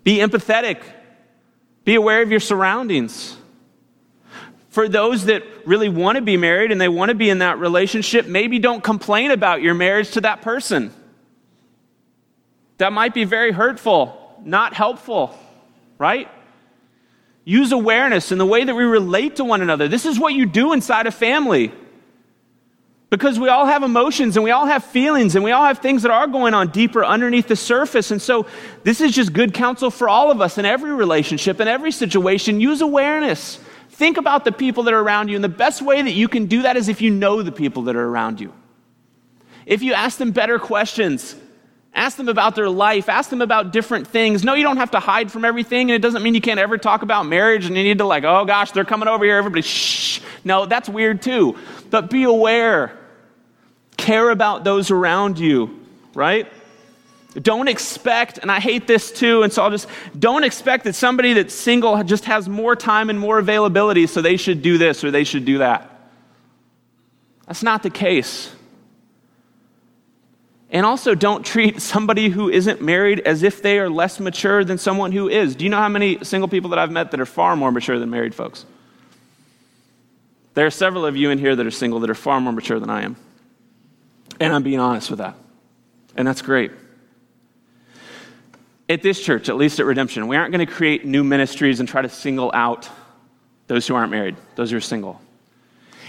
be 0.04 0.18
empathetic, 0.18 0.82
be 1.86 1.96
aware 1.96 2.22
of 2.22 2.30
your 2.30 2.40
surroundings 2.40 3.37
for 4.78 4.88
those 4.88 5.26
that 5.26 5.42
really 5.66 5.90
want 5.90 6.18
to 6.18 6.22
be 6.22 6.38
married 6.38 6.72
and 6.72 6.80
they 6.80 6.88
want 6.88 7.10
to 7.10 7.16
be 7.16 7.32
in 7.32 7.40
that 7.40 7.58
relationship, 7.58 8.28
maybe 8.28 8.60
don't 8.60 8.84
complain 8.84 9.32
about 9.32 9.64
your 9.64 9.74
marriage 9.74 10.12
to 10.12 10.22
that 10.22 10.44
person. 10.44 10.94
That 12.78 12.94
might 12.94 13.16
be 13.16 13.24
very 13.24 13.52
hurtful, 13.52 14.40
not 14.46 14.76
helpful, 14.76 15.36
right? 15.98 16.30
Use 17.44 17.72
awareness 17.72 18.32
in 18.32 18.38
the 18.38 18.46
way 18.46 18.66
that 18.66 18.76
we 18.76 18.84
relate 18.84 19.38
to 19.38 19.44
one 19.44 19.64
another. 19.64 19.88
This 19.88 20.06
is 20.06 20.20
what 20.20 20.36
you 20.36 20.46
do 20.46 20.74
inside 20.74 21.08
a 21.08 21.12
family. 21.12 21.72
Because 23.10 23.40
we 23.40 23.50
all 23.50 23.66
have 23.66 23.82
emotions 23.82 24.38
and 24.38 24.44
we 24.44 24.52
all 24.52 24.68
have 24.68 24.84
feelings 24.84 25.34
and 25.34 25.44
we 25.44 25.54
all 25.54 25.64
have 25.64 25.80
things 25.80 26.04
that 26.04 26.12
are 26.12 26.28
going 26.28 26.54
on 26.54 26.70
deeper 26.70 27.04
underneath 27.04 27.48
the 27.48 27.56
surface. 27.56 28.12
And 28.12 28.22
so, 28.22 28.46
this 28.84 29.02
is 29.02 29.12
just 29.16 29.34
good 29.34 29.56
counsel 29.56 29.90
for 29.90 30.08
all 30.08 30.30
of 30.30 30.40
us 30.40 30.60
in 30.60 30.66
every 30.66 30.94
relationship, 30.94 31.60
in 31.60 31.68
every 31.68 31.92
situation. 31.92 32.62
Use 32.62 32.82
awareness. 32.82 33.60
Think 33.98 34.18
about 34.18 34.46
the 34.46 34.52
people 34.52 34.84
that 34.84 34.94
are 34.94 35.00
around 35.00 35.30
you, 35.30 35.36
and 35.36 35.44
the 35.44 35.50
best 35.50 35.82
way 35.82 36.00
that 36.00 36.12
you 36.12 36.28
can 36.28 36.46
do 36.46 36.62
that 36.62 36.78
is 36.78 36.88
if 36.88 37.02
you 37.02 37.10
know 37.10 37.42
the 37.42 37.52
people 37.52 37.82
that 37.84 37.96
are 37.96 38.08
around 38.08 38.40
you. 38.40 38.54
If 39.66 39.82
you 39.82 39.96
ask 39.96 40.20
them 40.20 40.30
better 40.30 40.60
questions, 40.60 41.36
ask 41.96 42.16
them 42.16 42.30
about 42.30 42.54
their 42.54 42.70
life, 42.70 43.10
ask 43.10 43.32
them 43.32 43.42
about 43.42 43.74
different 43.74 44.06
things. 44.06 44.44
No, 44.44 44.54
you 44.54 44.62
don't 44.62 44.78
have 44.78 44.92
to 44.92 45.00
hide 45.00 45.32
from 45.32 45.44
everything, 45.44 45.90
and 45.90 45.96
it 45.96 46.04
doesn't 46.04 46.22
mean 46.22 46.36
you 46.36 46.42
can't 46.42 46.60
ever 46.60 46.78
talk 46.78 47.02
about 47.02 47.26
marriage 47.26 47.66
and 47.66 47.76
you 47.76 47.84
need 47.84 47.98
to, 47.98 48.06
like, 48.06 48.24
oh 48.24 48.46
gosh, 48.46 48.72
they're 48.72 48.86
coming 48.86 49.08
over 49.08 49.26
here, 49.26 49.36
everybody, 49.36 49.64
shh. 49.64 50.22
No, 50.44 50.68
that's 50.68 50.88
weird 50.88 51.24
too. 51.24 51.58
But 51.90 52.12
be 52.12 52.22
aware, 52.22 52.96
care 53.98 54.30
about 54.30 54.64
those 54.64 54.92
around 54.92 55.40
you, 55.40 55.84
right? 56.14 56.48
Don't 57.42 57.68
expect, 57.68 58.40
and 58.40 58.52
I 58.52 58.60
hate 58.60 58.88
this 58.88 59.12
too, 59.12 59.44
and 59.44 59.54
so 59.54 59.62
I'll 59.62 59.70
just, 59.70 59.88
don't 60.18 60.44
expect 60.44 60.86
that 60.86 60.94
somebody 60.94 61.34
that's 61.34 61.54
single 61.54 62.02
just 62.04 62.26
has 62.26 62.50
more 62.50 62.76
time 62.76 63.10
and 63.10 63.20
more 63.20 63.38
availability, 63.38 64.08
so 64.08 64.22
they 64.22 64.38
should 64.38 64.62
do 64.62 64.78
this 64.78 65.04
or 65.04 65.12
they 65.12 65.24
should 65.24 65.46
do 65.46 65.60
that. 65.60 65.92
That's 67.46 67.62
not 67.62 67.84
the 67.84 67.92
case. 67.92 68.52
And 70.72 70.86
also, 70.86 71.16
don't 71.16 71.46
treat 71.46 71.80
somebody 71.82 72.30
who 72.30 72.50
isn't 72.50 72.82
married 72.82 73.20
as 73.22 73.44
if 73.44 73.62
they 73.62 73.80
are 73.80 73.90
less 73.90 74.20
mature 74.20 74.66
than 74.66 74.78
someone 74.78 75.12
who 75.12 75.30
is. 75.30 75.56
Do 75.56 75.64
you 75.64 75.70
know 75.70 75.78
how 75.78 75.90
many 75.90 76.24
single 76.24 76.50
people 76.50 76.72
that 76.72 76.80
I've 76.80 76.92
met 76.92 77.12
that 77.12 77.20
are 77.20 77.26
far 77.26 77.56
more 77.56 77.72
mature 77.72 78.00
than 78.00 78.10
married 78.10 78.34
folks? 78.36 78.66
There 80.56 80.66
are 80.66 80.72
several 80.72 81.06
of 81.06 81.16
you 81.16 81.30
in 81.30 81.38
here 81.38 81.56
that 81.56 81.66
are 81.66 81.72
single 81.72 82.00
that 82.00 82.10
are 82.10 82.16
far 82.16 82.42
more 82.42 82.52
mature 82.52 82.80
than 82.80 82.90
I 82.90 83.04
am. 83.04 83.16
And 84.40 84.54
I'm 84.54 84.64
being 84.64 84.80
honest 84.80 85.10
with 85.10 85.20
that. 85.20 85.36
And 86.18 86.28
that's 86.28 86.42
great 86.42 86.72
at 88.90 89.02
this 89.02 89.22
church, 89.22 89.50
at 89.50 89.58
least 89.58 89.80
at 89.80 89.86
Redemption, 89.86 90.28
we 90.28 90.36
aren't 90.36 90.52
going 90.52 90.66
to 90.66 90.72
create 90.72 91.06
new 91.06 91.24
ministries 91.24 91.80
and 91.80 91.90
try 91.90 92.02
to 92.02 92.10
single 92.10 92.52
out 92.54 92.90
those 93.68 93.86
who 93.86 93.96
aren't 93.96 94.12
married, 94.12 94.36
those 94.56 94.72
who 94.72 94.78
are 94.78 94.82
single. 94.82 95.22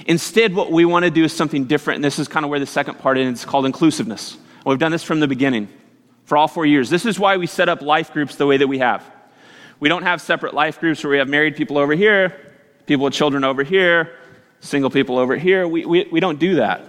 Instead, 0.06 0.54
what 0.54 0.70
we 0.70 0.84
want 0.84 1.04
to 1.04 1.10
do 1.10 1.24
is 1.24 1.32
something 1.32 1.64
different, 1.64 1.96
and 1.96 2.04
this 2.04 2.18
is 2.18 2.28
kind 2.28 2.44
of 2.44 2.50
where 2.50 2.60
the 2.60 2.66
second 2.66 2.98
part 3.00 3.18
is. 3.18 3.28
It's 3.28 3.44
called 3.44 3.66
inclusiveness. 3.66 4.36
We've 4.64 4.78
done 4.78 4.92
this 4.92 5.02
from 5.02 5.18
the 5.18 5.26
beginning 5.26 5.68
for 6.24 6.36
all 6.36 6.46
four 6.46 6.66
years. 6.66 6.88
This 6.88 7.04
is 7.04 7.18
why 7.18 7.36
we 7.36 7.46
set 7.46 7.68
up 7.68 7.82
life 7.82 8.12
groups 8.12 8.36
the 8.36 8.46
way 8.46 8.58
that 8.58 8.68
we 8.68 8.78
have. 8.78 9.04
We 9.80 9.88
don't 9.88 10.02
have 10.02 10.20
separate 10.20 10.54
life 10.54 10.78
groups 10.78 11.02
where 11.02 11.10
we 11.10 11.18
have 11.18 11.28
married 11.28 11.56
people 11.56 11.78
over 11.78 11.94
here, 11.94 12.36
people 12.86 13.04
with 13.04 13.14
children 13.14 13.44
over 13.44 13.64
here, 13.64 14.12
single 14.60 14.90
people 14.90 15.18
over 15.18 15.36
here. 15.36 15.66
We, 15.66 15.84
we, 15.84 16.08
we 16.12 16.20
don't 16.20 16.38
do 16.38 16.56
that. 16.56 16.82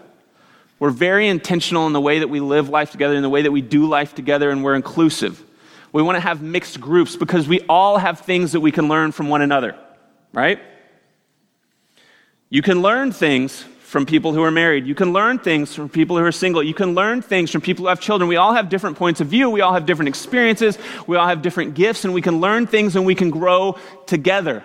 We're 0.77 0.91
very 0.91 1.27
intentional 1.27 1.87
in 1.87 1.93
the 1.93 2.01
way 2.01 2.19
that 2.19 2.27
we 2.27 2.39
live 2.39 2.69
life 2.69 2.91
together, 2.91 3.15
in 3.15 3.21
the 3.21 3.29
way 3.29 3.41
that 3.41 3.51
we 3.51 3.61
do 3.61 3.87
life 3.87 4.13
together, 4.15 4.49
and 4.49 4.63
we're 4.63 4.75
inclusive. 4.75 5.43
We 5.91 6.01
want 6.01 6.15
to 6.15 6.21
have 6.21 6.41
mixed 6.41 6.79
groups 6.79 7.15
because 7.15 7.47
we 7.47 7.61
all 7.61 7.97
have 7.97 8.19
things 8.19 8.51
that 8.51 8.59
we 8.59 8.71
can 8.71 8.87
learn 8.87 9.11
from 9.11 9.29
one 9.29 9.41
another, 9.41 9.75
right? 10.33 10.59
You 12.49 12.61
can 12.61 12.81
learn 12.81 13.11
things 13.11 13.63
from 13.89 14.05
people 14.05 14.33
who 14.33 14.43
are 14.43 14.51
married. 14.51 14.85
You 14.85 14.93
can 14.93 15.13
learn 15.13 15.39
things 15.39 15.73
from 15.73 15.89
people 15.89 16.15
who 16.17 16.23
are 16.23 16.31
single. 16.31 16.61
You 16.61 16.75
can 16.75 16.93
learn 16.93 17.23
things 17.23 17.49
from 17.49 17.61
people 17.61 17.85
who 17.85 17.89
have 17.89 17.99
children. 17.99 18.27
We 18.27 18.35
all 18.35 18.53
have 18.53 18.69
different 18.69 18.97
points 18.97 19.19
of 19.19 19.27
view. 19.27 19.49
We 19.49 19.61
all 19.61 19.73
have 19.73 19.87
different 19.87 20.09
experiences. 20.09 20.77
We 21.07 21.17
all 21.17 21.27
have 21.27 21.41
different 21.41 21.73
gifts, 21.73 22.05
and 22.05 22.13
we 22.13 22.21
can 22.21 22.39
learn 22.39 22.67
things 22.67 22.95
and 22.95 23.03
we 23.03 23.15
can 23.15 23.31
grow 23.31 23.79
together. 24.05 24.63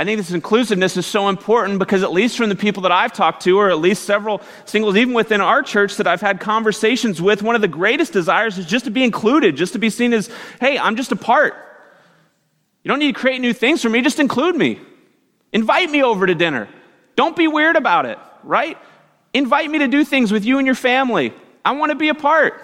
I 0.00 0.04
think 0.06 0.16
this 0.16 0.30
inclusiveness 0.30 0.96
is 0.96 1.04
so 1.04 1.28
important 1.28 1.78
because, 1.78 2.02
at 2.02 2.10
least 2.10 2.38
from 2.38 2.48
the 2.48 2.56
people 2.56 2.84
that 2.84 2.90
I've 2.90 3.12
talked 3.12 3.42
to, 3.42 3.58
or 3.58 3.68
at 3.68 3.80
least 3.80 4.04
several 4.04 4.40
singles, 4.64 4.96
even 4.96 5.12
within 5.12 5.42
our 5.42 5.62
church 5.62 5.96
that 5.96 6.06
I've 6.06 6.22
had 6.22 6.40
conversations 6.40 7.20
with, 7.20 7.42
one 7.42 7.54
of 7.54 7.60
the 7.60 7.68
greatest 7.68 8.14
desires 8.14 8.56
is 8.56 8.64
just 8.64 8.86
to 8.86 8.90
be 8.90 9.04
included, 9.04 9.56
just 9.56 9.74
to 9.74 9.78
be 9.78 9.90
seen 9.90 10.14
as, 10.14 10.30
hey, 10.58 10.78
I'm 10.78 10.96
just 10.96 11.12
a 11.12 11.16
part. 11.16 11.52
You 12.82 12.88
don't 12.88 12.98
need 12.98 13.14
to 13.14 13.20
create 13.20 13.42
new 13.42 13.52
things 13.52 13.82
for 13.82 13.90
me, 13.90 14.00
just 14.00 14.18
include 14.18 14.56
me. 14.56 14.80
Invite 15.52 15.90
me 15.90 16.02
over 16.02 16.26
to 16.26 16.34
dinner. 16.34 16.66
Don't 17.14 17.36
be 17.36 17.46
weird 17.46 17.76
about 17.76 18.06
it, 18.06 18.18
right? 18.42 18.78
Invite 19.34 19.70
me 19.70 19.80
to 19.80 19.88
do 19.88 20.02
things 20.02 20.32
with 20.32 20.46
you 20.46 20.56
and 20.56 20.64
your 20.64 20.76
family. 20.76 21.34
I 21.62 21.72
want 21.72 21.90
to 21.90 21.96
be 21.96 22.08
a 22.08 22.14
part. 22.14 22.54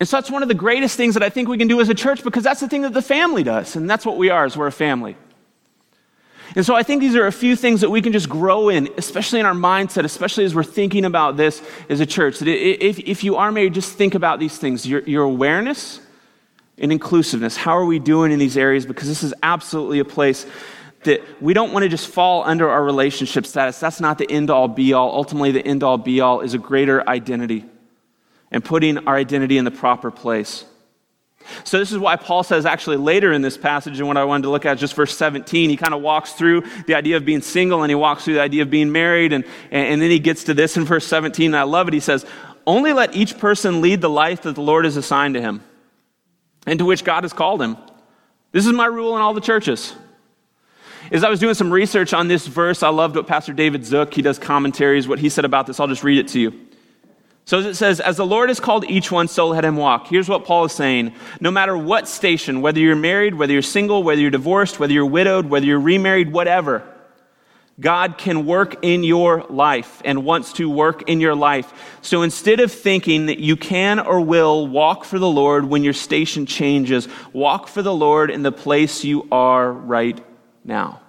And 0.00 0.08
so 0.08 0.16
that's 0.16 0.28
one 0.28 0.42
of 0.42 0.48
the 0.48 0.56
greatest 0.56 0.96
things 0.96 1.14
that 1.14 1.22
I 1.22 1.28
think 1.28 1.48
we 1.48 1.56
can 1.56 1.68
do 1.68 1.80
as 1.80 1.88
a 1.88 1.94
church 1.94 2.24
because 2.24 2.42
that's 2.42 2.58
the 2.58 2.68
thing 2.68 2.82
that 2.82 2.94
the 2.94 3.00
family 3.00 3.44
does. 3.44 3.76
And 3.76 3.88
that's 3.88 4.04
what 4.04 4.16
we 4.16 4.30
are, 4.30 4.44
is 4.44 4.56
we're 4.56 4.66
a 4.66 4.72
family. 4.72 5.16
And 6.54 6.66
so 6.66 6.74
I 6.74 6.82
think 6.82 7.00
these 7.00 7.14
are 7.16 7.26
a 7.26 7.32
few 7.32 7.56
things 7.56 7.80
that 7.80 7.90
we 7.90 8.02
can 8.02 8.12
just 8.12 8.28
grow 8.28 8.68
in, 8.68 8.88
especially 8.98 9.40
in 9.40 9.46
our 9.46 9.54
mindset, 9.54 10.04
especially 10.04 10.44
as 10.44 10.54
we're 10.54 10.64
thinking 10.64 11.04
about 11.04 11.36
this 11.36 11.62
as 11.88 12.00
a 12.00 12.06
church. 12.06 12.38
That 12.40 12.48
if, 12.48 12.98
if 12.98 13.24
you 13.24 13.36
are 13.36 13.50
married, 13.50 13.74
just 13.74 13.96
think 13.96 14.14
about 14.14 14.38
these 14.38 14.58
things 14.58 14.86
your, 14.86 15.00
your 15.02 15.24
awareness 15.24 16.00
and 16.78 16.92
inclusiveness. 16.92 17.56
How 17.56 17.76
are 17.76 17.84
we 17.84 17.98
doing 17.98 18.32
in 18.32 18.38
these 18.38 18.56
areas? 18.56 18.84
Because 18.84 19.08
this 19.08 19.22
is 19.22 19.32
absolutely 19.42 19.98
a 19.98 20.04
place 20.04 20.46
that 21.04 21.20
we 21.42 21.54
don't 21.54 21.72
want 21.72 21.82
to 21.84 21.88
just 21.88 22.08
fall 22.08 22.44
under 22.44 22.68
our 22.68 22.84
relationship 22.84 23.46
status. 23.46 23.80
That's 23.80 24.00
not 24.00 24.18
the 24.18 24.30
end 24.30 24.50
all 24.50 24.68
be 24.68 24.92
all. 24.92 25.12
Ultimately, 25.14 25.52
the 25.52 25.66
end 25.66 25.82
all 25.82 25.98
be 25.98 26.20
all 26.20 26.40
is 26.40 26.54
a 26.54 26.58
greater 26.58 27.08
identity 27.08 27.64
and 28.50 28.64
putting 28.64 28.98
our 29.08 29.16
identity 29.16 29.58
in 29.58 29.64
the 29.64 29.70
proper 29.70 30.10
place. 30.10 30.64
So, 31.64 31.78
this 31.78 31.92
is 31.92 31.98
why 31.98 32.16
Paul 32.16 32.42
says, 32.42 32.66
actually, 32.66 32.96
later 32.96 33.32
in 33.32 33.42
this 33.42 33.56
passage, 33.56 33.98
and 33.98 34.08
what 34.08 34.16
I 34.16 34.24
wanted 34.24 34.44
to 34.44 34.50
look 34.50 34.66
at, 34.66 34.78
just 34.78 34.94
verse 34.94 35.16
17, 35.16 35.70
he 35.70 35.76
kind 35.76 35.94
of 35.94 36.02
walks 36.02 36.32
through 36.32 36.62
the 36.86 36.94
idea 36.94 37.16
of 37.16 37.24
being 37.24 37.42
single 37.42 37.82
and 37.82 37.90
he 37.90 37.94
walks 37.94 38.24
through 38.24 38.34
the 38.34 38.40
idea 38.40 38.62
of 38.62 38.70
being 38.70 38.92
married, 38.92 39.32
and, 39.32 39.44
and 39.70 40.00
then 40.00 40.10
he 40.10 40.18
gets 40.18 40.44
to 40.44 40.54
this 40.54 40.76
in 40.76 40.84
verse 40.84 41.06
17, 41.06 41.46
and 41.46 41.56
I 41.56 41.62
love 41.62 41.88
it. 41.88 41.94
He 41.94 42.00
says, 42.00 42.24
Only 42.66 42.92
let 42.92 43.14
each 43.14 43.38
person 43.38 43.80
lead 43.80 44.00
the 44.00 44.10
life 44.10 44.42
that 44.42 44.54
the 44.54 44.62
Lord 44.62 44.84
has 44.84 44.96
assigned 44.96 45.34
to 45.34 45.40
him 45.40 45.62
and 46.66 46.78
to 46.78 46.84
which 46.84 47.04
God 47.04 47.24
has 47.24 47.32
called 47.32 47.60
him. 47.60 47.76
This 48.52 48.66
is 48.66 48.72
my 48.72 48.86
rule 48.86 49.16
in 49.16 49.22
all 49.22 49.34
the 49.34 49.40
churches. 49.40 49.94
As 51.10 51.24
I 51.24 51.30
was 51.30 51.40
doing 51.40 51.54
some 51.54 51.72
research 51.72 52.14
on 52.14 52.28
this 52.28 52.46
verse, 52.46 52.82
I 52.82 52.88
loved 52.88 53.16
what 53.16 53.26
Pastor 53.26 53.52
David 53.52 53.82
Guzik, 53.82 54.14
he 54.14 54.22
does 54.22 54.38
commentaries, 54.38 55.08
what 55.08 55.18
he 55.18 55.28
said 55.28 55.44
about 55.44 55.66
this. 55.66 55.80
I'll 55.80 55.88
just 55.88 56.04
read 56.04 56.18
it 56.18 56.28
to 56.28 56.40
you. 56.40 56.68
So 57.44 57.58
as 57.58 57.66
it 57.66 57.74
says, 57.74 58.00
as 58.00 58.16
the 58.16 58.26
Lord 58.26 58.50
has 58.50 58.60
called 58.60 58.84
each 58.88 59.10
one, 59.10 59.26
so 59.26 59.48
let 59.48 59.64
him 59.64 59.76
walk. 59.76 60.06
Here's 60.06 60.28
what 60.28 60.44
Paul 60.44 60.66
is 60.66 60.72
saying. 60.72 61.12
No 61.40 61.50
matter 61.50 61.76
what 61.76 62.06
station, 62.06 62.62
whether 62.62 62.78
you're 62.78 62.94
married, 62.94 63.34
whether 63.34 63.52
you're 63.52 63.62
single, 63.62 64.02
whether 64.02 64.20
you're 64.20 64.30
divorced, 64.30 64.78
whether 64.78 64.92
you're 64.92 65.06
widowed, 65.06 65.46
whether 65.46 65.66
you're 65.66 65.80
remarried, 65.80 66.32
whatever, 66.32 66.88
God 67.80 68.16
can 68.16 68.46
work 68.46 68.76
in 68.82 69.02
your 69.02 69.44
life 69.48 70.02
and 70.04 70.24
wants 70.24 70.52
to 70.54 70.70
work 70.70 71.08
in 71.08 71.20
your 71.20 71.34
life. 71.34 71.98
So 72.00 72.22
instead 72.22 72.60
of 72.60 72.70
thinking 72.70 73.26
that 73.26 73.38
you 73.38 73.56
can 73.56 73.98
or 73.98 74.20
will 74.20 74.68
walk 74.68 75.04
for 75.04 75.18
the 75.18 75.28
Lord 75.28 75.64
when 75.64 75.82
your 75.82 75.94
station 75.94 76.46
changes, 76.46 77.08
walk 77.32 77.66
for 77.66 77.82
the 77.82 77.94
Lord 77.94 78.30
in 78.30 78.42
the 78.42 78.52
place 78.52 79.04
you 79.04 79.26
are 79.32 79.72
right 79.72 80.22
now. 80.64 81.00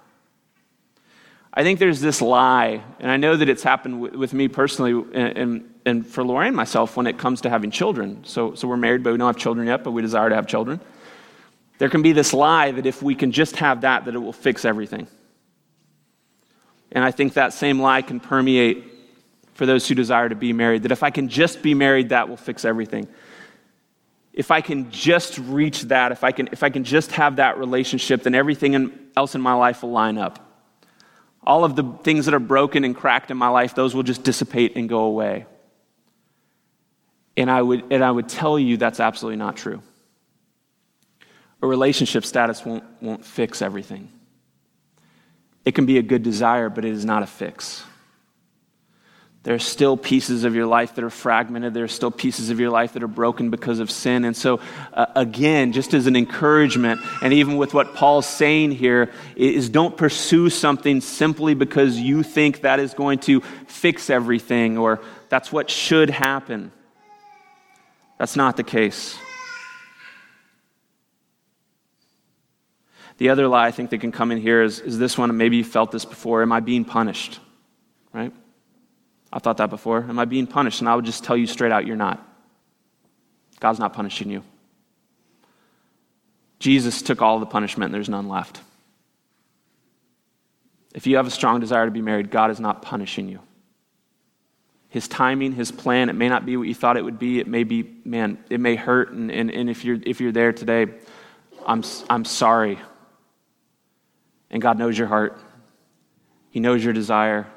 I 1.52 1.62
think 1.62 1.78
there's 1.78 2.00
this 2.00 2.20
lie, 2.20 2.82
and 2.98 3.10
I 3.10 3.18
know 3.18 3.36
that 3.36 3.48
it's 3.48 3.62
happened 3.62 4.00
with, 4.00 4.32
me 4.32 4.48
personally 4.48 5.04
and, 5.14 5.70
and, 5.86 6.06
for 6.06 6.24
for 6.24 6.42
and 6.42 6.56
myself 6.56 6.96
when 6.96 7.06
it 7.06 7.18
comes 7.18 7.42
to 7.42 7.50
having 7.50 7.70
children. 7.70 8.24
So, 8.24 8.54
so 8.54 8.66
we're 8.68 8.76
married, 8.76 9.02
but 9.02 9.12
we 9.12 9.18
don't 9.18 9.26
have 9.26 9.36
children 9.36 9.66
yet, 9.66 9.84
but 9.84 9.92
we 9.92 10.02
desire 10.02 10.28
to 10.28 10.34
have 10.34 10.46
children. 10.46 10.80
There 11.78 11.88
can 11.88 12.02
be 12.02 12.12
this 12.12 12.32
lie 12.32 12.70
that 12.70 12.86
if 12.86 13.02
we 13.02 13.14
can 13.14 13.32
just 13.32 13.56
have 13.56 13.82
that, 13.82 14.04
that 14.04 14.14
it 14.14 14.18
will 14.18 14.32
fix 14.32 14.64
everything. 14.64 15.06
And 16.92 17.02
I 17.04 17.10
think 17.10 17.34
that 17.34 17.52
same 17.52 17.80
lie 17.80 18.02
can 18.02 18.20
permeate 18.20 18.84
for 19.54 19.66
those 19.66 19.86
who 19.86 19.94
desire 19.94 20.28
to 20.28 20.34
be 20.34 20.52
married, 20.52 20.82
that 20.82 20.92
if 20.92 21.02
I 21.02 21.10
can 21.10 21.28
just 21.28 21.62
be 21.62 21.74
married, 21.74 22.08
that 22.08 22.28
will 22.28 22.36
fix 22.36 22.64
everything. 22.64 23.08
If 24.32 24.50
I 24.50 24.60
can 24.60 24.90
just 24.90 25.38
reach 25.38 25.82
that, 25.82 26.10
if 26.10 26.24
I 26.24 26.32
can, 26.32 26.48
if 26.50 26.64
I 26.64 26.70
can 26.70 26.82
just 26.82 27.12
have 27.12 27.36
that 27.36 27.56
relationship, 27.56 28.24
then 28.24 28.34
everything 28.34 28.92
else 29.16 29.34
in 29.36 29.40
my 29.40 29.54
life 29.54 29.82
will 29.82 29.92
line 29.92 30.18
up. 30.18 30.40
All 31.46 31.64
of 31.64 31.76
the 31.76 31.84
things 32.02 32.24
that 32.24 32.34
are 32.34 32.40
broken 32.40 32.82
and 32.84 32.96
cracked 32.96 33.30
in 33.30 33.36
my 33.36 33.48
life, 33.48 33.74
those 33.76 33.94
will 33.94 34.02
just 34.02 34.24
dissipate 34.24 34.76
and 34.76 34.88
go 34.88 35.00
away. 35.04 35.46
And 37.36 37.50
I 37.50 37.60
would, 37.60 37.92
and 37.92 38.04
I 38.04 38.10
would 38.10 38.28
tell 38.28 38.58
you 38.58 38.76
that's 38.76 39.00
absolutely 39.00 39.36
not 39.36 39.56
true. 39.56 39.82
A 41.62 41.66
relationship 41.66 42.24
status 42.24 42.64
won't, 42.64 42.84
won't 43.00 43.24
fix 43.24 43.62
everything. 43.62 44.10
It 45.64 45.74
can 45.74 45.86
be 45.86 45.98
a 45.98 46.02
good 46.02 46.22
desire, 46.22 46.68
but 46.68 46.84
it 46.84 46.92
is 46.92 47.04
not 47.04 47.22
a 47.22 47.26
fix. 47.26 47.82
There 49.44 49.54
are 49.54 49.58
still 49.58 49.98
pieces 49.98 50.44
of 50.44 50.54
your 50.54 50.64
life 50.64 50.94
that 50.94 51.04
are 51.04 51.10
fragmented. 51.10 51.74
There 51.74 51.84
are 51.84 51.88
still 51.88 52.10
pieces 52.10 52.48
of 52.48 52.58
your 52.58 52.70
life 52.70 52.94
that 52.94 53.02
are 53.02 53.08
broken 53.08 53.50
because 53.50 53.78
of 53.78 53.90
sin. 53.90 54.24
And 54.24 54.34
so, 54.34 54.58
uh, 54.94 55.04
again, 55.14 55.72
just 55.72 55.92
as 55.92 56.06
an 56.06 56.16
encouragement, 56.16 57.02
and 57.22 57.30
even 57.34 57.58
with 57.58 57.74
what 57.74 57.94
Paul's 57.94 58.26
saying 58.26 58.72
here, 58.72 59.12
is 59.36 59.68
don't 59.68 59.98
pursue 59.98 60.48
something 60.48 61.02
simply 61.02 61.52
because 61.52 61.98
you 61.98 62.22
think 62.22 62.62
that 62.62 62.80
is 62.80 62.94
going 62.94 63.18
to 63.20 63.42
fix 63.66 64.08
everything 64.08 64.78
or 64.78 65.00
that's 65.28 65.52
what 65.52 65.68
should 65.68 66.08
happen. 66.08 66.72
That's 68.24 68.36
not 68.36 68.56
the 68.56 68.62
case. 68.62 69.18
The 73.18 73.28
other 73.28 73.46
lie 73.48 73.66
I 73.66 73.70
think 73.70 73.90
that 73.90 73.98
can 73.98 74.12
come 74.12 74.32
in 74.32 74.38
here 74.38 74.62
is, 74.62 74.80
is 74.80 74.98
this 74.98 75.18
one, 75.18 75.36
maybe 75.36 75.58
you 75.58 75.64
felt 75.64 75.92
this 75.92 76.06
before 76.06 76.40
Am 76.40 76.50
I 76.50 76.60
being 76.60 76.86
punished? 76.86 77.38
Right? 78.14 78.32
I 79.30 79.40
thought 79.40 79.58
that 79.58 79.68
before. 79.68 80.06
Am 80.08 80.18
I 80.18 80.24
being 80.24 80.46
punished? 80.46 80.80
And 80.80 80.88
I 80.88 80.94
would 80.94 81.04
just 81.04 81.22
tell 81.22 81.36
you 81.36 81.46
straight 81.46 81.70
out, 81.70 81.86
you're 81.86 81.96
not. 81.96 82.26
God's 83.60 83.78
not 83.78 83.92
punishing 83.92 84.30
you. 84.30 84.42
Jesus 86.60 87.02
took 87.02 87.20
all 87.20 87.40
the 87.40 87.44
punishment, 87.44 87.88
and 87.88 87.94
there's 87.94 88.08
none 88.08 88.30
left. 88.30 88.62
If 90.94 91.06
you 91.06 91.16
have 91.16 91.26
a 91.26 91.30
strong 91.30 91.60
desire 91.60 91.84
to 91.84 91.90
be 91.90 92.00
married, 92.00 92.30
God 92.30 92.50
is 92.50 92.58
not 92.58 92.80
punishing 92.80 93.28
you. 93.28 93.40
His 94.94 95.08
timing, 95.08 95.50
his 95.50 95.72
plan, 95.72 96.08
it 96.08 96.12
may 96.12 96.28
not 96.28 96.46
be 96.46 96.56
what 96.56 96.68
you 96.68 96.74
thought 96.74 96.96
it 96.96 97.02
would 97.02 97.18
be. 97.18 97.40
It 97.40 97.48
may 97.48 97.64
be, 97.64 97.84
man, 98.04 98.38
it 98.48 98.60
may 98.60 98.76
hurt. 98.76 99.10
And, 99.10 99.28
and, 99.28 99.50
and 99.50 99.68
if, 99.68 99.84
you're, 99.84 99.98
if 100.00 100.20
you're 100.20 100.30
there 100.30 100.52
today, 100.52 100.86
I'm, 101.66 101.82
I'm 102.08 102.24
sorry. 102.24 102.78
And 104.52 104.62
God 104.62 104.78
knows 104.78 104.96
your 104.96 105.08
heart, 105.08 105.36
He 106.50 106.60
knows 106.60 106.84
your 106.84 106.92
desire. 106.92 107.48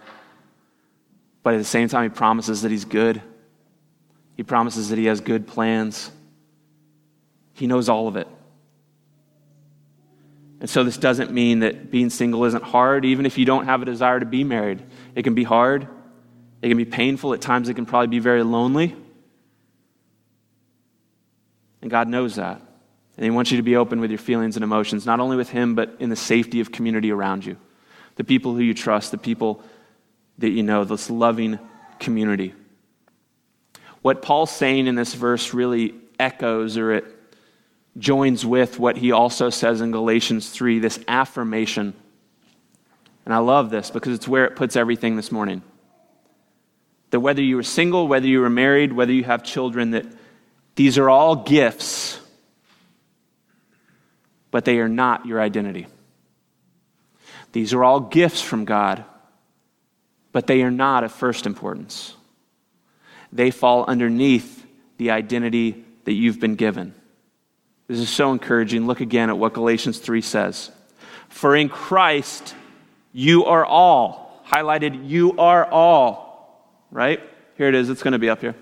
But 1.44 1.54
at 1.54 1.58
the 1.58 1.64
same 1.64 1.90
time, 1.90 2.10
He 2.10 2.10
promises 2.10 2.64
that 2.64 2.72
He's 2.72 2.86
good. 2.86 3.22
He 4.36 4.42
promises 4.42 4.90
that 4.90 4.98
He 4.98 5.06
has 5.06 5.22
good 5.22 5.46
plans. 5.46 6.10
He 7.54 7.68
knows 7.68 7.88
all 7.88 8.08
of 8.08 8.16
it. 8.16 8.28
And 10.60 10.68
so, 10.68 10.84
this 10.84 10.98
doesn't 10.98 11.32
mean 11.32 11.60
that 11.60 11.92
being 11.92 12.10
single 12.10 12.46
isn't 12.46 12.64
hard, 12.64 13.06
even 13.06 13.28
if 13.28 13.38
you 13.38 13.46
don't 13.46 13.66
have 13.66 13.84
a 13.84 13.86
desire 13.86 14.20
to 14.20 14.26
be 14.26 14.44
married. 14.44 14.82
It 15.14 15.22
can 15.22 15.36
be 15.36 15.44
hard, 15.44 15.88
it 16.62 16.70
can 16.70 16.78
be 16.78 16.86
painful. 16.86 17.34
At 17.34 17.42
times, 17.42 17.70
it 17.70 17.76
can 17.76 17.86
probably 17.86 18.08
be 18.08 18.20
very 18.20 18.44
lonely. 18.44 18.96
And 21.82 21.92
God 21.92 22.08
knows 22.08 22.36
that. 22.36 22.62
And 23.16 23.24
He 23.24 23.30
wants 23.30 23.52
you 23.52 23.58
to 23.58 23.64
be 23.64 23.76
open 23.76 24.00
with 24.00 24.12
your 24.12 24.18
feelings 24.18 24.56
and 24.56 24.64
emotions, 24.64 25.06
not 25.06 25.20
only 25.20 25.38
with 25.38 25.50
Him, 25.50 25.76
but 25.76 25.96
in 26.00 26.10
the 26.10 26.16
safety 26.16 26.60
of 26.60 26.72
community 26.72 27.12
around 27.12 27.46
you. 27.46 27.58
The 28.16 28.24
people 28.24 28.54
who 28.54 28.62
you 28.62 28.74
trust, 28.74 29.12
the 29.12 29.18
people 29.18 29.64
that 30.40 30.50
you 30.50 30.64
know, 30.64 30.84
this 30.84 31.10
loving 31.10 31.60
community. 32.00 32.54
What 34.02 34.22
Paul's 34.22 34.52
saying 34.52 34.88
in 34.88 34.96
this 34.96 35.14
verse 35.14 35.54
really 35.54 35.96
echoes 36.20 36.78
or 36.78 36.92
it 36.92 37.06
joins 37.98 38.46
with 38.46 38.80
what 38.80 38.98
he 38.98 39.12
also 39.12 39.50
says 39.50 39.82
in 39.82 39.92
Galatians 39.92 40.50
3 40.50 40.80
this 40.80 41.00
affirmation. 41.08 41.94
And 43.26 43.34
I 43.34 43.40
love 43.40 43.70
this 43.70 43.90
because 43.90 44.14
it's 44.14 44.28
where 44.28 44.46
it 44.46 44.56
puts 44.56 44.76
everything 44.76 45.16
this 45.16 45.32
morning. 45.32 45.62
That 47.12 47.20
whether 47.20 47.42
you 47.42 47.58
are 47.60 47.64
single, 47.64 48.08
whether 48.08 48.28
you 48.28 48.44
are 48.44 48.50
married, 48.50 48.94
whether 48.94 49.14
you 49.14 49.24
have 49.24 49.44
children, 49.44 49.92
that 49.92 50.06
these 50.76 50.98
are 50.98 51.10
all 51.10 51.36
gifts, 51.38 52.20
but 54.52 54.66
they 54.66 54.80
are 54.80 54.90
not 54.90 55.26
your 55.26 55.42
identity. 55.42 55.88
These 57.54 57.74
are 57.74 57.84
all 57.84 58.00
gifts 58.00 58.42
from 58.42 58.66
God 58.66 59.04
but 60.38 60.46
they 60.46 60.62
are 60.62 60.70
not 60.70 61.04
of 61.04 61.12
first 61.12 61.48
importance. 61.48 62.14
They 63.34 63.50
fall 63.50 63.86
underneath 63.88 64.64
the 64.98 65.10
identity 65.10 65.84
that 66.04 66.14
you've 66.14 66.40
been 66.40 66.54
given. 66.54 66.94
This 67.88 67.98
is 67.98 68.10
so 68.10 68.32
encouraging. 68.34 68.86
Look 68.86 69.02
again 69.02 69.32
at 69.32 69.38
what 69.40 69.54
Galatians 69.54 69.98
3 69.98 70.22
says. 70.22 70.70
For 71.30 71.56
in 71.56 71.70
Christ, 71.70 72.54
you 73.14 73.46
are 73.46 73.66
all. 73.66 74.44
Highlighted, 74.48 75.10
you 75.10 75.36
are 75.40 75.66
all. 75.66 76.27
Right? 76.92 77.22
Here 77.58 77.68
it 77.68 77.76
is. 77.76 77.90
It's 77.90 78.04
going 78.04 78.14
to 78.14 78.20
be 78.20 78.30
up 78.30 78.42
here. 78.42 78.56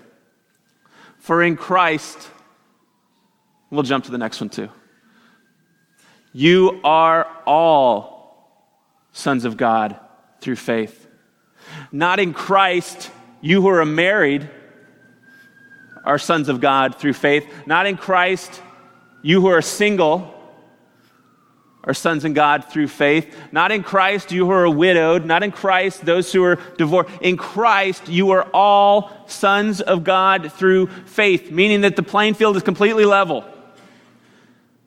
For 1.18 1.42
in 1.42 1.56
Christ, 1.56 2.28
we'll 3.70 3.82
jump 3.82 4.04
to 4.04 4.10
the 4.10 4.18
next 4.18 4.40
one 4.40 4.50
too. 4.50 4.68
You 6.32 6.80
are 6.84 7.26
all 7.46 8.66
sons 9.12 9.44
of 9.44 9.56
God 9.56 9.98
through 10.40 10.56
faith. 10.56 11.08
Not 11.90 12.20
in 12.20 12.32
Christ, 12.32 13.10
you 13.40 13.62
who 13.62 13.68
are 13.68 13.84
married 13.84 14.48
are 16.04 16.18
sons 16.18 16.48
of 16.48 16.60
God 16.60 16.96
through 16.96 17.14
faith. 17.14 17.46
Not 17.66 17.86
in 17.86 17.96
Christ, 17.96 18.62
you 19.22 19.40
who 19.40 19.48
are 19.48 19.62
single 19.62 20.35
are 21.86 21.94
sons 21.94 22.24
in 22.24 22.34
God 22.34 22.64
through 22.64 22.88
faith. 22.88 23.34
Not 23.52 23.70
in 23.70 23.82
Christ, 23.84 24.32
you 24.32 24.44
who 24.44 24.50
are 24.50 24.68
widowed. 24.68 25.24
Not 25.24 25.42
in 25.42 25.52
Christ, 25.52 26.04
those 26.04 26.32
who 26.32 26.42
are 26.42 26.56
divorced. 26.76 27.10
In 27.20 27.36
Christ, 27.36 28.08
you 28.08 28.32
are 28.32 28.48
all 28.52 29.12
sons 29.28 29.80
of 29.80 30.02
God 30.02 30.52
through 30.52 30.88
faith, 31.06 31.50
meaning 31.50 31.82
that 31.82 31.94
the 31.94 32.02
playing 32.02 32.34
field 32.34 32.56
is 32.56 32.62
completely 32.64 33.04
level. 33.04 33.44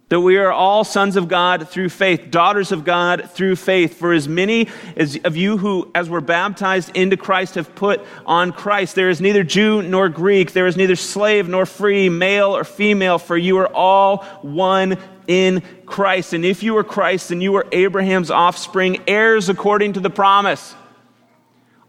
that 0.09 0.19
we 0.19 0.37
are 0.37 0.51
all 0.51 0.83
sons 0.83 1.15
of 1.15 1.27
God 1.27 1.69
through 1.69 1.89
faith, 1.89 2.31
daughters 2.31 2.71
of 2.71 2.83
God 2.83 3.29
through 3.29 3.55
faith. 3.55 3.97
For 3.97 4.11
as 4.11 4.27
many 4.27 4.67
as 4.97 5.19
of 5.23 5.37
you 5.37 5.57
who, 5.57 5.89
as 5.93 6.09
were 6.09 6.21
baptized 6.21 6.95
into 6.95 7.15
Christ, 7.15 7.55
have 7.55 7.73
put 7.75 8.01
on 8.25 8.51
Christ, 8.51 8.95
there 8.95 9.11
is 9.11 9.21
neither 9.21 9.43
Jew 9.43 9.83
nor 9.83 10.09
Greek, 10.09 10.51
there 10.51 10.67
is 10.67 10.75
neither 10.75 10.95
slave 10.95 11.47
nor 11.47 11.67
free, 11.67 12.09
male 12.09 12.55
or 12.55 12.63
female, 12.63 13.19
for 13.19 13.37
you 13.37 13.57
are 13.59 13.67
all 13.67 14.23
one 14.41 14.97
in 15.29 15.61
Christ. 15.85 16.33
And 16.33 16.43
if 16.43 16.63
you 16.63 16.75
are 16.77 16.83
Christ, 16.83 17.29
then 17.29 17.39
you 17.39 17.55
are 17.55 17.65
Abraham's 17.71 18.31
offspring, 18.31 19.03
heirs 19.07 19.47
according 19.47 19.93
to 19.93 19.99
the 19.99 20.09
promise. 20.09 20.75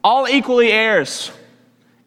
All 0.04 0.28
equally 0.28 0.70
heirs, 0.70 1.32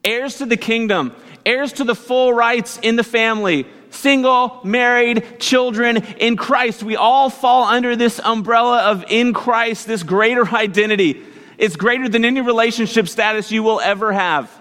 heirs 0.04 0.38
to 0.38 0.46
the 0.46 0.58
kingdom, 0.58 1.13
heirs 1.46 1.74
to 1.74 1.84
the 1.84 1.96
full 1.96 2.32
rights 2.34 2.80
in 2.82 2.96
the 2.96 3.04
family 3.04 3.65
single, 3.89 4.60
married, 4.63 5.39
children 5.39 5.98
in 5.98 6.36
Christ. 6.36 6.82
We 6.82 6.96
all 6.96 7.30
fall 7.30 7.65
under 7.65 7.96
this 7.96 8.19
umbrella 8.19 8.91
of 8.91 9.06
in 9.08 9.34
Christ, 9.34 9.86
this 9.86 10.02
greater 10.02 10.48
identity. 10.56 11.22
It's 11.58 11.76
greater 11.76 12.10
than 12.10 12.26
any 12.26 12.41
relationship 12.41 13.08
status 13.08 13.52
you 13.52 13.62
will 13.62 13.80
ever 13.80 14.12
have. 14.12 14.52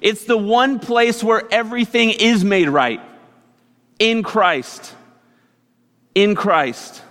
It's 0.00 0.24
the 0.24 0.36
one 0.36 0.78
place 0.78 1.24
where 1.24 1.42
everything 1.50 2.10
is 2.10 2.44
made 2.44 2.68
right. 2.68 3.00
In 3.98 4.22
Christ. 4.22 4.94
In 6.14 6.34
Christ. 6.34 7.02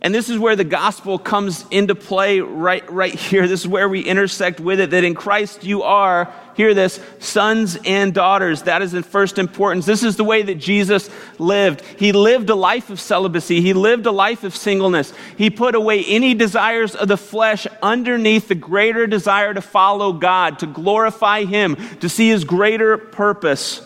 And 0.00 0.14
this 0.14 0.28
is 0.28 0.38
where 0.38 0.54
the 0.54 0.64
gospel 0.64 1.18
comes 1.18 1.64
into 1.70 1.94
play 1.94 2.40
right, 2.40 2.88
right 2.90 3.14
here. 3.14 3.48
This 3.48 3.60
is 3.60 3.68
where 3.68 3.88
we 3.88 4.00
intersect 4.00 4.60
with 4.60 4.80
it 4.80 4.90
that 4.90 5.02
in 5.02 5.14
Christ 5.14 5.64
you 5.64 5.82
are, 5.82 6.32
hear 6.54 6.72
this, 6.72 7.00
sons 7.18 7.76
and 7.84 8.14
daughters. 8.14 8.62
That 8.62 8.80
is 8.82 8.94
in 8.94 9.02
first 9.02 9.38
importance. 9.38 9.86
This 9.86 10.04
is 10.04 10.16
the 10.16 10.24
way 10.24 10.42
that 10.42 10.56
Jesus 10.56 11.10
lived. 11.38 11.82
He 11.98 12.12
lived 12.12 12.48
a 12.50 12.54
life 12.54 12.90
of 12.90 13.00
celibacy, 13.00 13.60
he 13.60 13.72
lived 13.72 14.06
a 14.06 14.12
life 14.12 14.44
of 14.44 14.54
singleness. 14.54 15.12
He 15.36 15.50
put 15.50 15.74
away 15.74 16.04
any 16.04 16.34
desires 16.34 16.94
of 16.94 17.08
the 17.08 17.16
flesh 17.16 17.66
underneath 17.82 18.48
the 18.48 18.54
greater 18.54 19.06
desire 19.06 19.52
to 19.52 19.60
follow 19.60 20.12
God, 20.12 20.60
to 20.60 20.66
glorify 20.66 21.44
Him, 21.44 21.76
to 22.00 22.08
see 22.08 22.28
His 22.28 22.44
greater 22.44 22.98
purpose, 22.98 23.82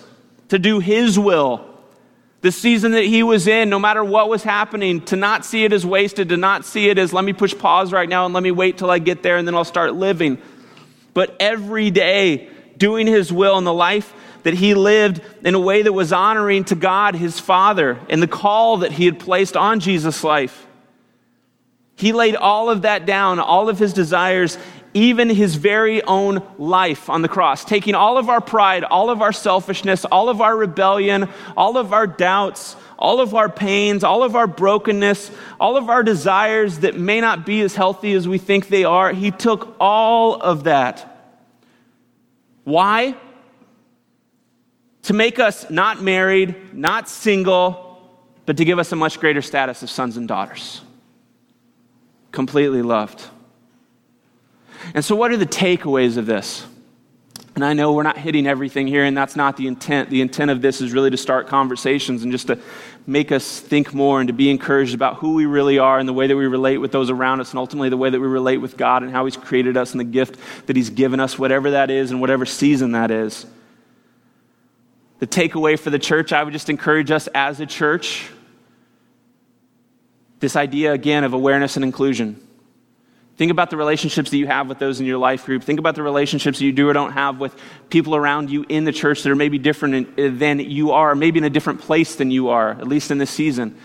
to 0.49 0.59
do 0.59 0.79
His 0.79 1.19
will 1.19 1.72
the 2.43 2.53
season 2.53 2.93
that 2.93 3.05
he 3.05 3.23
was 3.23 3.47
in, 3.47 3.71
no 3.71 3.79
matter 3.79 4.05
what 4.05 4.29
was 4.29 4.43
happening, 4.43 5.01
to 5.03 5.17
not 5.17 5.45
see 5.45 5.65
it 5.65 5.73
as 5.73 5.87
wasted, 5.87 6.29
to 6.31 6.37
not 6.37 6.65
see 6.65 6.89
it 6.89 6.99
as 6.99 7.13
let 7.13 7.25
me 7.25 7.33
push 7.33 7.57
pause 7.57 7.93
right 7.93 8.09
now 8.09 8.25
and 8.25 8.35
let 8.35 8.43
me 8.43 8.51
wait 8.51 8.79
till 8.79 8.91
I 8.91 8.99
get 8.99 9.23
there 9.23 9.37
and 9.37 9.47
then 9.47 9.55
I'll 9.55 9.65
start 9.65 9.95
living. 9.95 10.39
But 11.15 11.37
every 11.39 11.91
day, 11.91 12.49
doing 12.77 13.07
his 13.07 13.33
will 13.33 13.59
in 13.59 13.65
the 13.65 13.73
life 13.73 14.13
that 14.43 14.55
he 14.55 14.75
lived 14.75 15.21
in 15.45 15.55
a 15.55 15.61
way 15.61 15.83
that 15.83 15.93
was 15.93 16.13
honoring 16.13 16.65
to 16.65 16.75
God, 16.75 17.15
his 17.15 17.39
Father, 17.39 18.01
and 18.09 18.21
the 18.21 18.27
call 18.27 18.79
that 18.79 18.91
he 18.91 19.07
had 19.07 19.21
placed 19.21 19.57
on 19.57 19.79
Jesus' 19.79 20.25
life. 20.25 20.67
He 21.95 22.13
laid 22.13 22.35
all 22.35 22.71
of 22.71 22.83
that 22.83 23.07
down, 23.07 23.39
all 23.39 23.69
of 23.69 23.79
his 23.79 23.93
desires, 23.93 24.59
even 24.95 25.31
his 25.31 25.55
very 25.57 26.03
own 26.03 26.43
life 26.59 27.09
on 27.09 27.23
the 27.23 27.29
cross, 27.29 27.65
taking 27.65 27.95
all 27.95 28.19
of 28.19 28.29
our 28.29 28.41
pride, 28.41 28.85
all 28.85 29.11
of 29.11 29.23
our 29.23 29.33
selfishness, 29.33 30.05
all 30.05 30.29
of 30.29 30.41
our 30.41 30.57
rebellion, 30.57 31.29
all 31.57 31.77
of 31.77 31.93
our 31.93 32.07
doubts, 32.07 32.77
all 32.99 33.21
of 33.21 33.35
our 33.35 33.49
pains, 33.49 34.05
all 34.05 34.23
of 34.23 34.37
our 34.37 34.47
brokenness, 34.47 35.31
all 35.59 35.77
of 35.77 35.89
our 35.89 36.03
desires 36.03 36.81
that 36.81 36.97
may 36.97 37.21
not 37.21 37.45
be 37.45 37.61
as 37.63 37.75
healthy 37.75 38.13
as 38.13 38.29
we 38.29 38.39
think 38.39 38.69
they 38.69 38.85
are. 38.85 39.13
He 39.13 39.31
took 39.31 39.75
all 39.81 40.41
of 40.41 40.65
that. 40.65 41.09
Why? 42.65 43.17
To 45.03 45.15
make 45.15 45.41
us 45.41 45.69
not 45.69 46.01
married, 46.01 46.75
not 46.75 47.09
single, 47.09 48.01
but 48.47 48.59
to 48.59 48.65
give 48.65 48.79
us 48.79 48.93
a 48.93 48.97
much 48.97 49.19
greater 49.19 49.43
status 49.43 49.83
of 49.83 49.91
sons 49.91 50.17
and 50.17 50.29
daughters. 50.29 50.81
Completely 52.31 52.83
loved. 52.83 53.23
And 54.95 55.05
so, 55.05 55.17
what 55.17 55.31
are 55.31 55.37
the 55.37 55.47
takeaways 55.47 56.17
of 56.17 56.27
this? 56.27 56.67
And 57.55 57.63
I 57.65 57.75
know 57.75 57.93
we're 57.93 58.03
not 58.03 58.17
hitting 58.17 58.47
everything 58.47 58.87
here, 58.87 59.05
and 59.05 59.15
that's 59.15 59.37
not 59.37 59.59
the 59.59 59.67
intent. 59.67 60.09
The 60.09 60.23
intent 60.23 60.51
of 60.51 60.63
this 60.63 60.81
is 60.81 60.93
really 60.93 61.11
to 61.11 61.19
start 61.19 61.49
conversations 61.49 62.23
and 62.23 62.33
just 62.33 62.47
to 62.47 62.59
make 63.07 63.31
us 63.31 63.61
think 63.61 63.93
more 63.93 64.21
and 64.21 64.29
to 64.29 64.33
be 64.33 64.49
encouraged 64.49 64.95
about 64.95 65.17
who 65.17 65.35
we 65.35 65.45
really 65.45 65.79
are 65.79 65.99
and 65.99 66.09
the 66.09 66.15
way 66.15 66.27
that 66.27 66.37
we 66.37 66.47
relate 66.47 66.79
with 66.79 66.93
those 66.93 67.11
around 67.11 67.41
us, 67.41 67.51
and 67.51 67.59
ultimately 67.59 67.91
the 67.91 67.97
way 67.97 68.09
that 68.09 68.21
we 68.21 68.27
relate 68.27 68.59
with 68.59 68.79
God 68.79 69.03
and 69.03 69.13
how 69.13 69.27
He's 69.27 69.37
created 69.37 69.77
us 69.77 69.93
and 69.93 70.01
the 70.01 70.05
gift 70.05 70.39
that 70.67 70.77
He's 70.77 70.89
given 70.89 71.21
us, 71.21 71.39
whatever 71.39 71.73
that 71.73 71.91
is 71.91 72.11
and 72.11 72.21
whatever 72.21 72.47
season 72.47 72.93
that 72.93 73.11
is. 73.11 73.45
The 75.19 75.27
takeaway 75.27 75.79
for 75.79 75.91
the 75.91 75.99
church, 75.99 76.33
I 76.33 76.43
would 76.43 76.53
just 76.53 76.71
encourage 76.71 77.11
us 77.11 77.29
as 77.35 77.61
a 77.61 77.67
church 77.67 78.31
this 80.41 80.57
idea 80.57 80.93
again 80.93 81.23
of 81.23 81.35
awareness 81.35 81.77
and 81.77 81.85
inclusion. 81.85 82.41
Think 83.37 83.51
about 83.51 83.71
the 83.71 83.77
relationships 83.77 84.31
that 84.31 84.37
you 84.37 84.47
have 84.47 84.69
with 84.69 84.79
those 84.79 85.01
in 85.01 85.07
your 85.07 85.19
life 85.19 85.47
group. 85.47 85.65
Think 85.65 85.79
about 85.79 85.95
the 85.95 86.03
relationships 86.03 86.61
you 86.61 86.71
do 86.71 86.89
or 86.89 86.93
don't 86.93 87.13
have 87.13 87.41
with 87.41 87.57
people 87.89 88.15
around 88.15 88.51
you 88.51 88.65
in 88.69 88.85
the 88.85 88.93
church 88.93 89.23
that 89.23 89.31
are 89.33 89.37
maybe 89.37 89.59
different 89.59 90.17
than 90.17 90.61
you 90.61 90.93
are, 90.93 91.15
maybe 91.15 91.39
in 91.39 91.45
a 91.45 91.51
different 91.51 91.81
place 91.81 92.17
than 92.17 92.31
you 92.31 92.51
are, 92.51 92.73
at 92.73 92.87
least 92.87 93.11
in 93.11 93.19
this 93.19 93.31
season. 93.31 93.77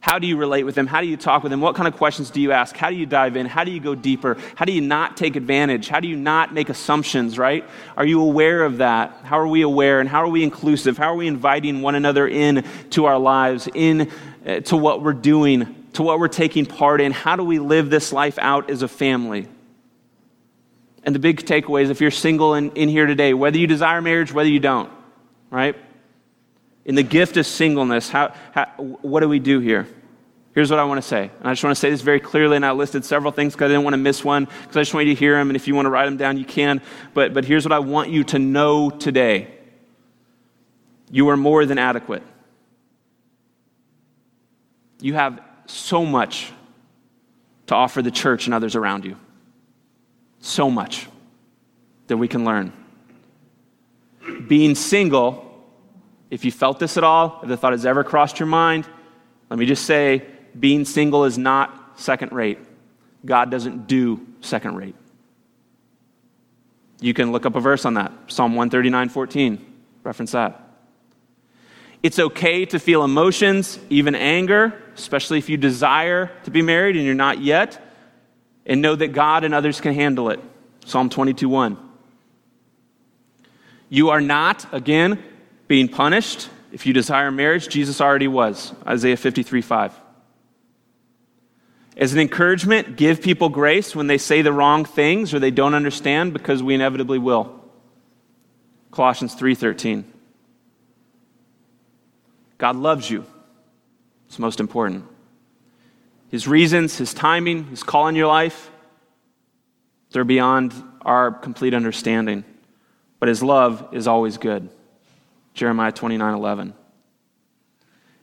How 0.00 0.18
do 0.18 0.26
you 0.26 0.36
relate 0.36 0.62
with 0.62 0.74
them? 0.74 0.86
How 0.86 1.00
do 1.00 1.06
you 1.06 1.16
talk 1.16 1.42
with 1.42 1.50
them? 1.50 1.60
What 1.60 1.74
kind 1.74 1.88
of 1.88 1.94
questions 1.94 2.30
do 2.30 2.40
you 2.40 2.52
ask? 2.52 2.76
How 2.76 2.88
do 2.88 2.96
you 2.96 3.06
dive 3.06 3.36
in? 3.36 3.46
How 3.46 3.64
do 3.64 3.70
you 3.70 3.80
go 3.80 3.94
deeper? 3.94 4.36
How 4.54 4.64
do 4.64 4.72
you 4.72 4.80
not 4.80 5.16
take 5.16 5.36
advantage? 5.36 5.88
How 5.88 6.00
do 6.00 6.06
you 6.06 6.16
not 6.16 6.54
make 6.54 6.68
assumptions, 6.68 7.36
right? 7.36 7.64
Are 7.96 8.06
you 8.06 8.22
aware 8.22 8.62
of 8.62 8.78
that? 8.78 9.18
How 9.24 9.38
are 9.38 9.48
we 9.48 9.62
aware 9.62 10.00
and 10.00 10.08
how 10.08 10.22
are 10.22 10.28
we 10.28 10.44
inclusive? 10.44 10.96
How 10.96 11.12
are 11.12 11.16
we 11.16 11.26
inviting 11.26 11.82
one 11.82 11.94
another 11.94 12.28
in 12.28 12.64
to 12.90 13.06
our 13.06 13.18
lives, 13.18 13.68
in 13.74 14.10
uh, 14.46 14.60
to 14.60 14.76
what 14.76 15.02
we're 15.02 15.12
doing 15.14 15.77
to 15.94 16.02
what 16.02 16.18
we're 16.18 16.28
taking 16.28 16.66
part 16.66 17.00
in. 17.00 17.12
How 17.12 17.36
do 17.36 17.44
we 17.44 17.58
live 17.58 17.90
this 17.90 18.12
life 18.12 18.38
out 18.38 18.70
as 18.70 18.82
a 18.82 18.88
family? 18.88 19.48
And 21.04 21.14
the 21.14 21.18
big 21.18 21.44
takeaway 21.44 21.82
is 21.82 21.90
if 21.90 22.00
you're 22.00 22.10
single 22.10 22.54
in, 22.54 22.70
in 22.72 22.88
here 22.88 23.06
today, 23.06 23.32
whether 23.34 23.56
you 23.56 23.66
desire 23.66 24.02
marriage, 24.02 24.32
whether 24.32 24.48
you 24.48 24.60
don't, 24.60 24.90
right? 25.50 25.76
In 26.84 26.94
the 26.94 27.02
gift 27.02 27.36
of 27.36 27.46
singleness, 27.46 28.08
how, 28.08 28.34
how, 28.52 28.66
what 28.76 29.20
do 29.20 29.28
we 29.28 29.38
do 29.38 29.60
here? 29.60 29.86
Here's 30.54 30.70
what 30.70 30.80
I 30.80 30.84
want 30.84 31.00
to 31.00 31.06
say. 31.06 31.30
And 31.38 31.48
I 31.48 31.52
just 31.52 31.62
want 31.62 31.76
to 31.76 31.80
say 31.80 31.90
this 31.90 32.00
very 32.00 32.20
clearly, 32.20 32.56
and 32.56 32.66
I 32.66 32.72
listed 32.72 33.04
several 33.04 33.30
things 33.30 33.54
because 33.54 33.66
I 33.66 33.68
didn't 33.68 33.84
want 33.84 33.94
to 33.94 33.98
miss 33.98 34.24
one, 34.24 34.46
because 34.46 34.76
I 34.76 34.80
just 34.80 34.92
want 34.92 35.06
you 35.06 35.14
to 35.14 35.18
hear 35.18 35.36
them, 35.36 35.50
and 35.50 35.56
if 35.56 35.68
you 35.68 35.74
want 35.74 35.86
to 35.86 35.90
write 35.90 36.06
them 36.06 36.16
down, 36.16 36.36
you 36.36 36.44
can. 36.44 36.82
But, 37.14 37.32
but 37.32 37.44
here's 37.44 37.64
what 37.64 37.72
I 37.72 37.78
want 37.78 38.10
you 38.10 38.24
to 38.24 38.38
know 38.38 38.90
today 38.90 39.54
you 41.10 41.28
are 41.28 41.36
more 41.36 41.64
than 41.64 41.78
adequate. 41.78 42.22
You 45.00 45.14
have 45.14 45.40
so 45.70 46.04
much 46.04 46.52
to 47.66 47.74
offer 47.74 48.02
the 48.02 48.10
church 48.10 48.46
and 48.46 48.54
others 48.54 48.74
around 48.74 49.04
you. 49.04 49.16
So 50.40 50.70
much 50.70 51.06
that 52.06 52.16
we 52.16 52.28
can 52.28 52.44
learn. 52.44 52.72
Being 54.46 54.74
single, 54.74 55.44
if 56.30 56.44
you 56.44 56.52
felt 56.52 56.78
this 56.78 56.96
at 56.96 57.04
all, 57.04 57.40
if 57.42 57.48
the 57.48 57.56
thought 57.56 57.72
has 57.72 57.86
ever 57.86 58.04
crossed 58.04 58.38
your 58.38 58.46
mind, 58.46 58.88
let 59.50 59.58
me 59.58 59.66
just 59.66 59.84
say 59.84 60.24
being 60.58 60.84
single 60.84 61.24
is 61.24 61.38
not 61.38 62.00
second 62.00 62.32
rate. 62.32 62.58
God 63.24 63.50
doesn't 63.50 63.86
do 63.86 64.26
second 64.40 64.76
rate. 64.76 64.94
You 67.00 67.14
can 67.14 67.32
look 67.32 67.46
up 67.46 67.54
a 67.54 67.60
verse 67.60 67.84
on 67.84 67.94
that 67.94 68.12
Psalm 68.28 68.54
139 68.54 69.08
14. 69.08 69.74
Reference 70.04 70.32
that. 70.32 70.64
It's 72.02 72.18
okay 72.18 72.64
to 72.66 72.78
feel 72.78 73.02
emotions, 73.04 73.78
even 73.90 74.14
anger, 74.14 74.80
especially 74.98 75.38
if 75.38 75.48
you 75.48 75.56
desire 75.56 76.30
to 76.44 76.50
be 76.50 76.62
married 76.62 76.96
and 76.96 77.04
you're 77.04 77.14
not 77.14 77.40
yet, 77.40 77.80
and 78.66 78.82
know 78.82 78.94
that 78.94 79.08
God 79.08 79.44
and 79.44 79.54
others 79.54 79.80
can 79.80 79.94
handle 79.94 80.30
it. 80.30 80.40
Psalm 80.84 81.08
22 81.08 81.48
1. 81.48 81.76
You 83.88 84.10
are 84.10 84.20
not, 84.20 84.72
again, 84.72 85.22
being 85.66 85.88
punished 85.88 86.50
if 86.72 86.86
you 86.86 86.92
desire 86.92 87.30
marriage. 87.30 87.68
Jesus 87.68 88.00
already 88.00 88.28
was. 88.28 88.72
Isaiah 88.86 89.16
53 89.16 89.62
5. 89.62 89.94
As 91.96 92.12
an 92.12 92.20
encouragement, 92.20 92.96
give 92.96 93.20
people 93.20 93.48
grace 93.48 93.96
when 93.96 94.06
they 94.06 94.18
say 94.18 94.42
the 94.42 94.52
wrong 94.52 94.84
things 94.84 95.34
or 95.34 95.40
they 95.40 95.50
don't 95.50 95.74
understand 95.74 96.32
because 96.32 96.62
we 96.62 96.74
inevitably 96.74 97.18
will. 97.18 97.58
Colossians 98.90 99.34
3:13. 99.34 100.04
God 102.56 102.76
loves 102.76 103.10
you. 103.10 103.24
It's 104.28 104.38
most 104.38 104.60
important. 104.60 105.04
His 106.30 106.46
reasons, 106.46 106.96
his 106.96 107.12
timing, 107.12 107.64
his 107.64 107.82
call 107.82 108.08
in 108.08 108.14
your 108.14 108.26
life, 108.26 108.70
they're 110.10 110.24
beyond 110.24 110.72
our 111.02 111.32
complete 111.32 111.74
understanding. 111.74 112.44
But 113.18 113.28
his 113.28 113.42
love 113.42 113.88
is 113.92 114.06
always 114.06 114.38
good. 114.38 114.68
Jeremiah 115.54 115.92
29 115.92 116.34
11. 116.34 116.74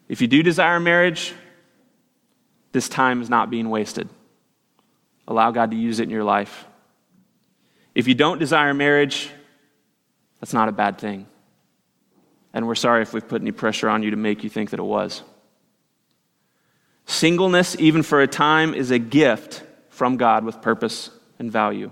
If 0.07 0.21
you 0.21 0.27
do 0.27 0.43
desire 0.43 0.79
marriage, 0.79 1.33
this 2.71 2.87
time 2.87 3.21
is 3.21 3.29
not 3.29 3.49
being 3.49 3.69
wasted. 3.69 4.07
Allow 5.27 5.51
God 5.51 5.71
to 5.71 5.77
use 5.77 5.99
it 5.99 6.03
in 6.03 6.11
your 6.11 6.23
life. 6.23 6.65
If 7.95 8.07
you 8.07 8.13
don't 8.13 8.37
desire 8.37 8.73
marriage, 8.73 9.29
that's 10.39 10.53
not 10.53 10.69
a 10.69 10.71
bad 10.71 10.99
thing. 10.99 11.27
And 12.53 12.67
we're 12.67 12.75
sorry 12.75 13.01
if 13.01 13.13
we've 13.13 13.27
put 13.27 13.41
any 13.41 13.51
pressure 13.51 13.89
on 13.89 14.03
you 14.03 14.11
to 14.11 14.17
make 14.17 14.43
you 14.43 14.49
think 14.49 14.69
that 14.69 14.79
it 14.79 14.83
was. 14.83 15.23
Singleness, 17.05 17.75
even 17.79 18.03
for 18.03 18.21
a 18.21 18.27
time, 18.27 18.73
is 18.73 18.91
a 18.91 18.99
gift 18.99 19.63
from 19.89 20.17
God 20.17 20.43
with 20.43 20.61
purpose 20.61 21.09
and 21.39 21.51
value. 21.51 21.91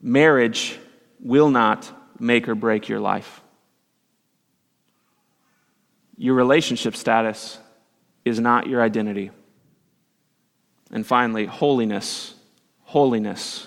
Marriage 0.00 0.78
will 1.20 1.50
not 1.50 1.90
make 2.18 2.48
or 2.48 2.54
break 2.54 2.88
your 2.88 3.00
life. 3.00 3.40
Your 6.16 6.34
relationship 6.34 6.96
status 6.96 7.58
is 8.24 8.40
not 8.40 8.66
your 8.66 8.82
identity. 8.82 9.30
And 10.90 11.06
finally, 11.06 11.46
holiness. 11.46 12.34
Holiness 12.82 13.66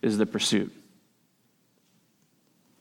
is 0.00 0.16
the 0.18 0.26
pursuit. 0.26 0.72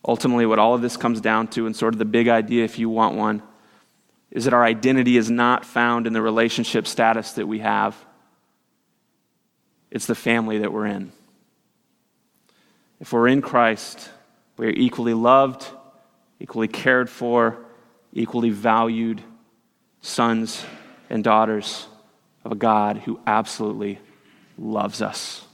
Ultimately, 0.07 0.45
what 0.45 0.59
all 0.59 0.73
of 0.73 0.81
this 0.81 0.95
comes 0.95 1.19
down 1.19 1.47
to, 1.49 1.65
and 1.65 1.75
sort 1.75 1.93
of 1.93 1.97
the 1.97 2.05
big 2.05 2.27
idea, 2.27 2.63
if 2.63 2.79
you 2.79 2.89
want 2.89 3.17
one, 3.17 3.41
is 4.31 4.43
that 4.43 4.53
our 4.53 4.63
identity 4.63 5.17
is 5.17 5.31
not 5.31 5.65
found 5.65 6.07
in 6.07 6.13
the 6.13 6.21
relationship 6.21 6.85
status 6.85 7.33
that 7.33 7.47
we 7.47 7.59
have, 7.59 7.95
it's 9.89 10.05
the 10.05 10.15
family 10.15 10.59
that 10.59 10.73
we're 10.73 10.85
in. 10.85 11.11
If 12.99 13.13
we're 13.13 13.27
in 13.27 13.41
Christ, 13.41 14.09
we 14.57 14.67
are 14.67 14.71
equally 14.71 15.13
loved, 15.13 15.65
equally 16.39 16.67
cared 16.67 17.09
for, 17.09 17.57
equally 18.11 18.49
valued 18.49 19.21
sons 20.01 20.65
and 21.09 21.23
daughters 21.23 21.87
of 22.43 22.51
a 22.51 22.55
God 22.55 22.97
who 22.97 23.19
absolutely 23.25 23.99
loves 24.57 25.01
us. 25.01 25.46